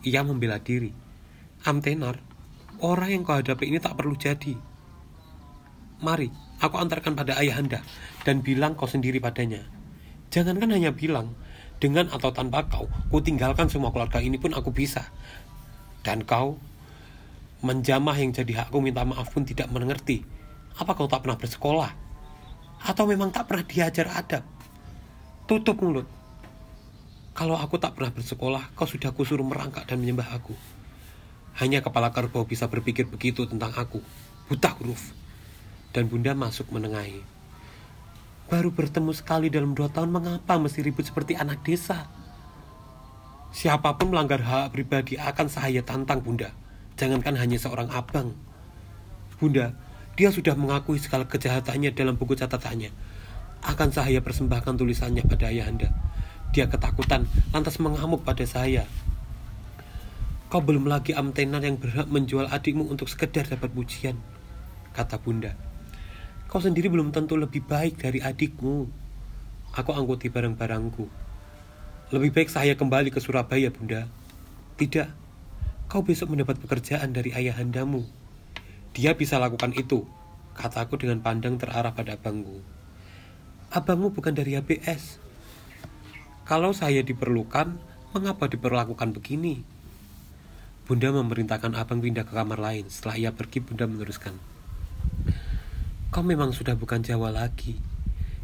Ia 0.08 0.24
membela 0.24 0.64
diri. 0.64 0.96
Amtenar, 1.68 2.24
orang 2.80 3.10
yang 3.12 3.22
kau 3.28 3.36
hadapi 3.36 3.68
ini 3.68 3.84
tak 3.84 4.00
perlu 4.00 4.16
jadi. 4.16 4.56
Mari, 6.00 6.32
aku 6.64 6.80
antarkan 6.80 7.18
pada 7.18 7.36
ayahanda 7.36 7.84
dan 8.24 8.40
bilang 8.40 8.80
kau 8.80 8.88
sendiri 8.88 9.20
padanya. 9.20 9.66
Jangankan 10.32 10.72
hanya 10.72 10.94
bilang, 10.94 11.34
dengan 11.78 12.10
atau 12.10 12.34
tanpa 12.34 12.66
kau, 12.66 12.90
ku 13.14 13.22
tinggalkan 13.22 13.70
semua 13.70 13.94
keluarga 13.94 14.18
ini 14.18 14.42
pun 14.42 14.54
aku 14.58 14.74
bisa. 14.74 15.06
Dan 16.02 16.26
kau 16.26 16.58
menjamah 17.62 18.18
yang 18.18 18.34
jadi 18.34 18.66
hakku 18.66 18.82
minta 18.82 19.06
maaf 19.06 19.30
pun 19.30 19.46
tidak 19.46 19.70
mengerti. 19.70 20.26
Apa 20.78 20.98
kau 20.98 21.10
tak 21.10 21.26
pernah 21.26 21.38
bersekolah? 21.38 21.92
Atau 22.86 23.10
memang 23.10 23.30
tak 23.30 23.50
pernah 23.50 23.66
diajar 23.66 24.10
adab? 24.14 24.46
Tutup 25.46 25.78
mulut. 25.82 26.06
Kalau 27.38 27.54
aku 27.54 27.78
tak 27.78 27.94
pernah 27.94 28.10
bersekolah, 28.10 28.74
kau 28.74 28.90
sudah 28.90 29.14
kusuruh 29.14 29.46
merangkak 29.46 29.86
dan 29.86 30.02
menyembah 30.02 30.34
aku. 30.34 30.58
Hanya 31.62 31.86
kepala 31.86 32.10
kerbau 32.10 32.46
bisa 32.46 32.66
berpikir 32.66 33.06
begitu 33.06 33.46
tentang 33.46 33.74
aku. 33.78 34.02
Buta 34.50 34.74
huruf. 34.78 35.14
Dan 35.94 36.10
bunda 36.10 36.34
masuk 36.34 36.70
menengahi. 36.74 37.37
Baru 38.48 38.72
bertemu 38.72 39.12
sekali 39.12 39.52
dalam 39.52 39.76
dua 39.76 39.92
tahun, 39.92 40.08
mengapa 40.08 40.56
mesti 40.56 40.80
ribut 40.80 41.04
seperti 41.04 41.36
anak 41.36 41.68
desa? 41.68 42.08
Siapa 43.52 44.00
pun 44.00 44.16
melanggar 44.16 44.40
hak 44.40 44.72
pribadi 44.72 45.20
akan 45.20 45.48
saya 45.52 45.84
tantang, 45.84 46.24
Bunda. 46.24 46.56
Jangankan 46.96 47.36
hanya 47.36 47.60
seorang 47.60 47.92
abang. 47.92 48.32
Bunda, 49.36 49.76
dia 50.16 50.32
sudah 50.32 50.56
mengakui 50.56 50.96
segala 50.96 51.28
kejahatannya 51.28 51.92
dalam 51.92 52.16
buku 52.16 52.40
catatannya. 52.40 52.90
Akan 53.68 53.92
saya 53.92 54.24
persembahkan 54.24 54.80
tulisannya 54.80 55.28
pada 55.28 55.52
ayahanda. 55.52 55.92
Dia 56.56 56.72
ketakutan, 56.72 57.28
lantas 57.52 57.84
mengamuk 57.84 58.24
pada 58.24 58.48
saya. 58.48 58.88
Kau 60.48 60.64
belum 60.64 60.88
lagi 60.88 61.12
amtenan 61.12 61.60
yang 61.68 61.76
berhak 61.76 62.08
menjual 62.08 62.48
adikmu 62.48 62.88
untuk 62.88 63.12
sekedar 63.12 63.44
dapat 63.44 63.68
pujian, 63.76 64.16
kata 64.96 65.20
bunda. 65.20 65.67
Kau 66.48 66.64
sendiri 66.64 66.88
belum 66.88 67.12
tentu 67.12 67.36
lebih 67.36 67.60
baik 67.68 68.00
dari 68.00 68.24
adikmu. 68.24 68.88
Aku 69.76 69.92
angkuti 69.92 70.32
barang-barangku. 70.32 71.04
Lebih 72.16 72.32
baik 72.32 72.48
saya 72.48 72.72
kembali 72.80 73.12
ke 73.12 73.20
Surabaya, 73.20 73.68
Bunda. 73.68 74.08
Tidak, 74.80 75.12
kau 75.92 76.08
besok 76.08 76.32
mendapat 76.32 76.56
pekerjaan 76.56 77.12
dari 77.12 77.36
ayahandamu. 77.36 78.08
Dia 78.96 79.12
bisa 79.20 79.44
lakukan 79.44 79.76
itu, 79.76 80.08
kataku 80.56 80.96
dengan 80.96 81.20
pandang 81.20 81.60
terarah 81.60 81.92
pada 81.92 82.16
abangku. 82.16 82.64
Abangmu 83.68 84.16
bukan 84.16 84.32
dari 84.32 84.56
HBS. 84.56 85.20
Kalau 86.48 86.72
saya 86.72 87.04
diperlukan, 87.04 87.76
mengapa 88.16 88.48
diperlakukan 88.48 89.12
begini? 89.12 89.68
Bunda 90.88 91.12
memerintahkan 91.12 91.76
abang 91.76 92.00
pindah 92.00 92.24
ke 92.24 92.32
kamar 92.32 92.64
lain. 92.64 92.88
Setelah 92.88 93.20
ia 93.20 93.32
pergi, 93.36 93.60
Bunda 93.60 93.84
meneruskan. 93.84 94.40
Kau 96.18 96.26
memang 96.26 96.50
sudah 96.50 96.74
bukan 96.74 97.06
Jawa 97.06 97.30
lagi. 97.30 97.78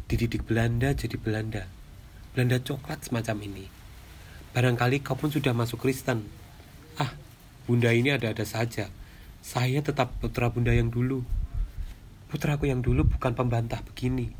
Dididik 0.06 0.46
Belanda 0.46 0.94
jadi 0.94 1.18
Belanda. 1.18 1.66
Belanda 2.30 2.62
coklat 2.62 3.02
semacam 3.02 3.50
ini. 3.50 3.66
Barangkali 4.54 5.02
kau 5.02 5.18
pun 5.18 5.34
sudah 5.34 5.50
masuk 5.50 5.82
Kristen. 5.82 6.22
Ah, 7.02 7.10
bunda 7.66 7.90
ini 7.90 8.14
ada-ada 8.14 8.46
saja. 8.46 8.86
Saya 9.42 9.82
tetap 9.82 10.14
putra 10.22 10.54
bunda 10.54 10.70
yang 10.70 10.86
dulu. 10.86 11.26
Putraku 12.30 12.70
yang 12.70 12.78
dulu 12.78 13.10
bukan 13.10 13.34
pembantah 13.34 13.82
begini. 13.82 14.30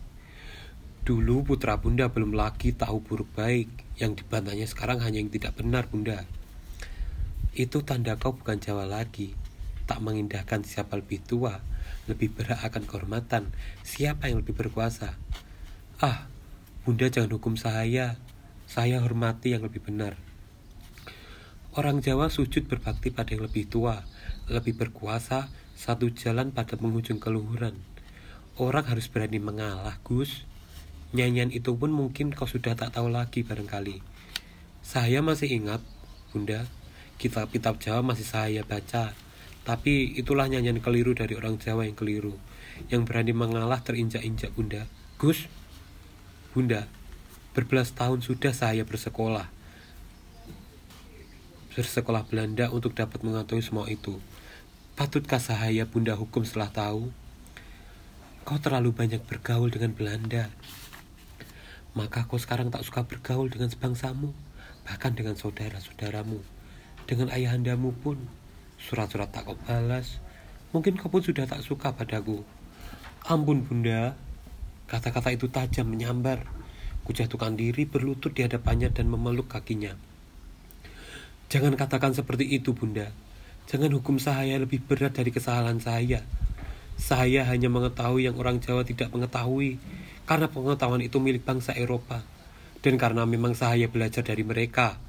Dulu 1.03 1.43
putra 1.43 1.75
bunda 1.75 2.07
belum 2.07 2.39
lagi 2.39 2.71
tahu 2.71 3.03
buruk 3.03 3.35
baik. 3.35 3.99
Yang 3.99 4.23
dibantahnya 4.23 4.71
sekarang 4.71 5.03
hanya 5.03 5.19
yang 5.19 5.35
tidak 5.35 5.59
benar 5.59 5.91
bunda. 5.91 6.23
Itu 7.51 7.83
tanda 7.83 8.15
kau 8.15 8.39
bukan 8.39 8.63
Jawa 8.63 8.87
lagi. 8.87 9.35
Tak 9.91 9.99
mengindahkan 10.07 10.63
siapa 10.63 10.95
lebih 10.95 11.19
tua 11.27 11.74
lebih 12.11 12.33
berhak 12.33 12.61
akan 12.61 12.85
kehormatan. 12.85 13.53
Siapa 13.85 14.29
yang 14.29 14.45
lebih 14.45 14.57
berkuasa? 14.57 15.17
Ah, 16.01 16.29
bunda 16.85 17.09
jangan 17.09 17.37
hukum 17.37 17.57
saya. 17.57 18.21
Saya 18.69 19.01
hormati 19.01 19.55
yang 19.55 19.63
lebih 19.65 19.85
benar. 19.85 20.19
Orang 21.75 22.03
Jawa 22.07 22.31
sujud 22.31 22.71
berbakti 22.71 23.11
pada 23.11 23.35
yang 23.35 23.51
lebih 23.51 23.67
tua, 23.67 24.07
lebih 24.47 24.79
berkuasa, 24.79 25.51
satu 25.75 26.07
jalan 26.15 26.55
pada 26.55 26.79
penghujung 26.79 27.19
keluhuran. 27.19 27.75
Orang 28.55 28.87
harus 28.87 29.11
berani 29.11 29.43
mengalah, 29.43 29.99
Gus. 30.07 30.47
Nyanyian 31.11 31.51
itu 31.51 31.75
pun 31.75 31.91
mungkin 31.91 32.31
kau 32.31 32.47
sudah 32.47 32.79
tak 32.79 32.95
tahu 32.95 33.11
lagi 33.11 33.43
barangkali. 33.43 33.99
Saya 34.87 35.19
masih 35.19 35.51
ingat, 35.51 35.83
Bunda, 36.31 36.67
kitab-kitab 37.19 37.83
Jawa 37.83 38.07
masih 38.07 38.27
saya 38.27 38.63
baca. 38.63 39.15
Tapi 39.65 40.13
itulah 40.21 40.45
nyanyian 40.45 40.85
keliru 40.85 41.17
dari 41.17 41.33
orang 41.41 41.57
Jawa 41.57 41.89
yang 41.89 41.97
keliru, 41.97 42.37
yang 42.93 43.09
berani 43.09 43.33
mengalah 43.33 43.81
terinjak-injak 43.81 44.53
bunda. 44.53 44.85
Gus, 45.17 45.49
bunda, 46.53 46.85
berbelas 47.57 47.97
tahun 47.97 48.21
sudah 48.21 48.53
saya 48.53 48.85
bersekolah. 48.85 49.49
Bersekolah 51.73 52.29
Belanda 52.29 52.69
untuk 52.71 52.93
dapat 52.93 53.25
mengetahui 53.25 53.65
semua 53.65 53.89
itu. 53.89 54.21
Patutkah 54.95 55.41
saya 55.41 55.89
bunda 55.89 56.15
hukum 56.15 56.45
setelah 56.45 56.71
tahu? 56.71 57.11
Kau 58.45 58.61
terlalu 58.61 58.93
banyak 58.93 59.25
bergaul 59.25 59.73
dengan 59.73 59.97
Belanda. 59.97 60.53
Maka 61.97 62.29
kau 62.29 62.37
sekarang 62.37 62.69
tak 62.69 62.85
suka 62.85 63.09
bergaul 63.09 63.49
dengan 63.49 63.73
sebangsamu, 63.73 64.37
bahkan 64.85 65.17
dengan 65.17 65.41
saudara-saudaramu, 65.41 66.45
dengan 67.09 67.33
ayahandamu 67.33 67.97
pun. 68.05 68.44
Surat-surat 68.85 69.33
tak 69.33 69.49
kau 69.49 69.57
balas. 69.65 70.21
Mungkin 70.77 71.01
kau 71.01 71.09
pun 71.09 71.25
sudah 71.25 71.49
tak 71.49 71.65
suka 71.65 71.97
padaku. 71.97 72.45
Ampun 73.25 73.65
bunda. 73.65 74.13
Kata-kata 74.85 75.33
itu 75.33 75.49
tajam 75.49 75.89
menyambar. 75.89 76.45
Kujatuhkan 77.09 77.57
diri 77.57 77.89
berlutut 77.89 78.37
di 78.37 78.45
hadapannya 78.45 78.93
dan 78.93 79.09
memeluk 79.09 79.49
kakinya. 79.49 79.97
Jangan 81.49 81.81
katakan 81.81 82.13
seperti 82.13 82.45
itu 82.45 82.77
bunda. 82.77 83.09
Jangan 83.65 83.89
hukum 83.97 84.21
saya 84.21 84.61
lebih 84.61 84.85
berat 84.85 85.17
dari 85.17 85.33
kesalahan 85.33 85.81
saya. 85.81 86.21
Saya 87.01 87.49
hanya 87.49 87.73
mengetahui 87.73 88.29
yang 88.29 88.37
orang 88.37 88.61
Jawa 88.61 88.85
tidak 88.85 89.09
mengetahui. 89.17 89.81
Karena 90.29 90.53
pengetahuan 90.53 91.01
itu 91.01 91.17
milik 91.25 91.41
bangsa 91.49 91.73
Eropa. 91.73 92.21
Dan 92.85 93.01
karena 93.01 93.25
memang 93.25 93.57
saya 93.57 93.89
belajar 93.89 94.21
dari 94.21 94.45
mereka. 94.45 95.01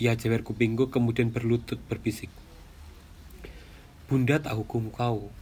Ia 0.00 0.16
jewer 0.16 0.40
kupingku 0.40 0.88
kemudian 0.88 1.28
berlutut 1.28 1.76
berbisik. 1.84 2.43
Bunda 4.04 4.36
tak 4.36 4.52
hukum 4.52 4.92
kau. 4.92 5.32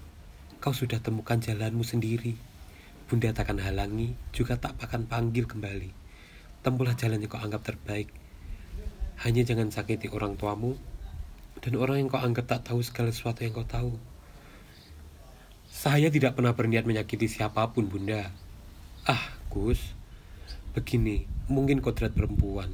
Kau 0.62 0.70
sudah 0.70 1.02
temukan 1.02 1.34
jalanmu 1.34 1.82
sendiri. 1.82 2.38
Bunda 3.10 3.34
tak 3.34 3.50
akan 3.50 3.58
halangi, 3.58 4.14
juga 4.30 4.54
tak 4.54 4.78
akan 4.78 5.10
panggil 5.10 5.50
kembali. 5.50 5.90
Tempuhlah 6.62 6.94
jalan 6.94 7.18
yang 7.18 7.26
kau 7.26 7.42
anggap 7.42 7.66
terbaik. 7.66 8.14
Hanya 9.26 9.42
jangan 9.42 9.74
sakiti 9.74 10.06
orang 10.14 10.38
tuamu 10.38 10.78
dan 11.58 11.74
orang 11.74 12.06
yang 12.06 12.08
kau 12.08 12.22
anggap 12.22 12.46
tak 12.46 12.70
tahu 12.70 12.86
segala 12.86 13.10
sesuatu 13.10 13.42
yang 13.42 13.50
kau 13.50 13.66
tahu. 13.66 13.98
Saya 15.66 16.06
tidak 16.14 16.38
pernah 16.38 16.54
berniat 16.54 16.86
menyakiti 16.86 17.26
siapa 17.26 17.66
pun, 17.74 17.90
Bunda. 17.90 18.30
Ah, 19.10 19.34
Gus. 19.50 19.82
Begini, 20.70 21.26
mungkin 21.50 21.82
kodrat 21.82 22.14
perempuan. 22.14 22.70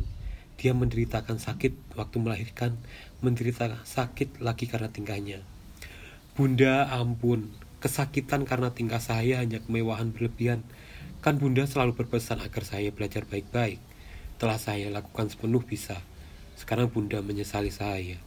Dia 0.61 0.77
menderitakan 0.77 1.41
sakit 1.41 1.97
waktu 1.97 2.17
melahirkan, 2.21 2.77
menderita 3.25 3.73
sakit 3.89 4.45
lagi 4.45 4.69
karena 4.69 4.93
tingkahnya. 4.93 5.57
Bunda 6.39 6.87
ampun, 6.95 7.51
kesakitan 7.83 8.47
karena 8.47 8.71
tingkah 8.71 9.03
saya 9.03 9.43
hanya 9.43 9.59
kemewahan 9.59 10.15
berlebihan. 10.15 10.63
Kan 11.19 11.43
bunda 11.43 11.67
selalu 11.67 11.99
berpesan 11.99 12.39
agar 12.39 12.63
saya 12.63 12.95
belajar 12.95 13.27
baik-baik. 13.27 13.83
Telah 14.39 14.55
saya 14.55 14.87
lakukan 14.87 15.35
sepenuh 15.35 15.67
bisa. 15.67 15.99
Sekarang 16.55 16.95
bunda 16.95 17.19
menyesali 17.27 17.75
saya. 17.75 18.23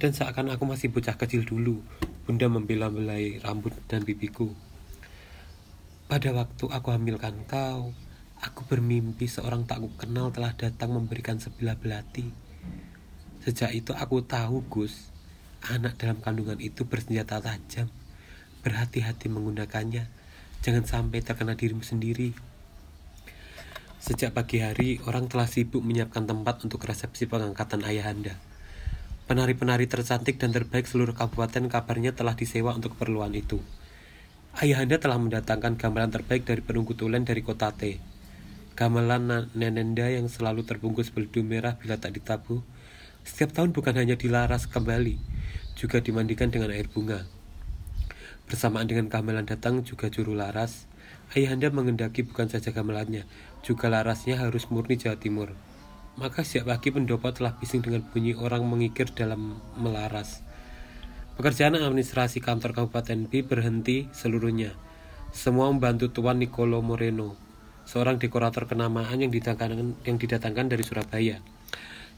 Dan 0.00 0.16
seakan 0.16 0.56
aku 0.56 0.64
masih 0.64 0.88
bocah 0.88 1.20
kecil 1.20 1.44
dulu, 1.44 1.84
bunda 2.24 2.48
membela-belai 2.48 3.44
rambut 3.44 3.76
dan 3.92 4.08
pipiku. 4.08 4.48
Pada 6.08 6.32
waktu 6.32 6.64
aku 6.64 6.96
hamilkan 6.96 7.44
kau, 7.44 7.92
aku 8.40 8.64
bermimpi 8.64 9.28
seorang 9.28 9.68
tak 9.68 9.84
kenal 10.00 10.32
telah 10.32 10.56
datang 10.56 10.96
memberikan 10.96 11.36
sebilah 11.36 11.76
belati. 11.76 12.24
Sejak 13.44 13.76
itu 13.76 13.92
aku 13.92 14.24
tahu, 14.24 14.64
Gus, 14.72 15.11
Anak 15.70 15.94
dalam 15.98 16.18
kandungan 16.18 16.58
itu 16.58 16.82
bersenjata 16.82 17.38
tajam, 17.38 17.86
berhati-hati 18.66 19.30
menggunakannya, 19.30 20.22
Jangan 20.62 20.86
sampai 20.86 21.26
terkena 21.26 21.58
dirimu 21.58 21.82
sendiri. 21.82 22.30
Sejak 23.98 24.30
pagi 24.30 24.62
hari, 24.62 25.02
orang 25.10 25.26
telah 25.26 25.50
sibuk 25.50 25.82
menyiapkan 25.82 26.22
tempat 26.22 26.62
untuk 26.62 26.86
resepsi 26.86 27.26
pengangkatan 27.26 27.82
ayahanda. 27.82 28.38
Penari-penari 29.26 29.90
tercantik 29.90 30.38
dan 30.38 30.54
terbaik 30.54 30.86
seluruh 30.86 31.18
kabupaten 31.18 31.66
kabarnya 31.66 32.14
telah 32.14 32.38
disewa 32.38 32.78
untuk 32.78 32.94
keperluan 32.94 33.34
itu. 33.34 33.58
Ayahanda 34.54 35.02
telah 35.02 35.18
mendatangkan 35.18 35.74
gamelan 35.74 36.14
terbaik 36.14 36.46
dari 36.46 36.62
penunggu 36.62 36.94
tulen 36.94 37.26
dari 37.26 37.42
kota 37.42 37.74
T. 37.74 37.98
Gamelan 38.78 39.50
nenenda 39.58 40.14
yang 40.14 40.30
selalu 40.30 40.62
terbungkus 40.62 41.10
beldu 41.10 41.42
merah 41.42 41.74
bila 41.74 41.98
tak 41.98 42.14
ditabuh, 42.14 42.62
setiap 43.26 43.50
tahun 43.50 43.74
bukan 43.74 43.98
hanya 43.98 44.14
dilaras 44.14 44.70
kembali, 44.70 45.18
juga 45.82 45.98
dimandikan 45.98 46.46
dengan 46.46 46.70
air 46.70 46.86
bunga. 46.86 47.26
Bersamaan 48.46 48.86
dengan 48.86 49.10
gamelan 49.10 49.50
datang 49.50 49.82
juga 49.82 50.06
juru 50.06 50.38
laras, 50.38 50.86
Ayahanda 51.34 51.74
mengendaki 51.74 52.22
bukan 52.22 52.46
saja 52.46 52.70
gamelannya, 52.70 53.26
juga 53.66 53.90
larasnya 53.90 54.38
harus 54.38 54.70
murni 54.70 54.94
Jawa 54.94 55.18
Timur. 55.18 55.50
Maka 56.20 56.46
siap 56.46 56.70
pagi 56.70 56.94
pendopo 56.94 57.26
telah 57.34 57.56
bising 57.56 57.82
dengan 57.82 58.04
bunyi 58.06 58.36
orang 58.38 58.62
mengikir 58.62 59.10
dalam 59.10 59.58
melaras. 59.74 60.44
Pekerjaan 61.34 61.74
administrasi 61.74 62.44
kantor 62.44 62.76
Kabupaten 62.76 63.26
B 63.26 63.42
berhenti 63.42 64.06
seluruhnya. 64.12 64.76
Semua 65.32 65.72
membantu 65.72 66.12
Tuan 66.12 66.36
Nicolo 66.36 66.84
Moreno, 66.84 67.34
seorang 67.88 68.20
dekorator 68.20 68.68
kenamaan 68.68 69.24
yang 69.24 69.32
didatangkan, 69.32 70.04
yang 70.04 70.20
didatangkan 70.20 70.68
dari 70.68 70.84
Surabaya. 70.84 71.40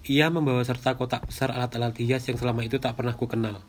Ia 0.05 0.29
membawa 0.29 0.61
serta 0.61 1.01
kotak 1.01 1.33
besar 1.33 1.49
alat-alat 1.49 1.97
hias 1.97 2.29
yang 2.29 2.37
selama 2.37 2.61
itu 2.61 2.77
tak 2.77 3.01
pernah 3.01 3.17
ku 3.17 3.25
kenal. 3.25 3.65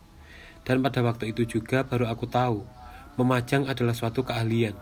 Dan 0.68 0.84
pada 0.84 1.00
waktu 1.00 1.32
itu 1.32 1.48
juga 1.48 1.88
baru 1.88 2.12
aku 2.12 2.28
tahu, 2.28 2.68
memajang 3.16 3.72
adalah 3.72 3.96
suatu 3.96 4.28
keahlian. 4.28 4.76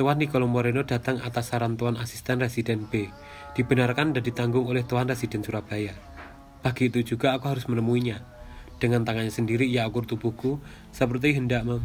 Tuan 0.00 0.16
Nicolo 0.16 0.48
Moreno 0.48 0.80
datang 0.88 1.20
atas 1.20 1.52
saran 1.52 1.76
Tuan 1.76 2.00
Asisten 2.00 2.40
Residen 2.40 2.88
B, 2.88 3.12
dibenarkan 3.52 4.16
dan 4.16 4.24
ditanggung 4.24 4.64
oleh 4.64 4.80
Tuan 4.84 5.04
Residen 5.04 5.44
Surabaya. 5.44 5.92
Pagi 6.64 6.88
itu 6.88 7.04
juga 7.04 7.36
aku 7.36 7.52
harus 7.52 7.68
menemuinya. 7.68 8.24
Dengan 8.80 9.04
tangannya 9.04 9.32
sendiri 9.32 9.68
ia 9.68 9.84
ukur 9.84 10.08
tubuhku 10.08 10.60
seperti 10.88 11.36
hendak 11.36 11.68
mem 11.68 11.84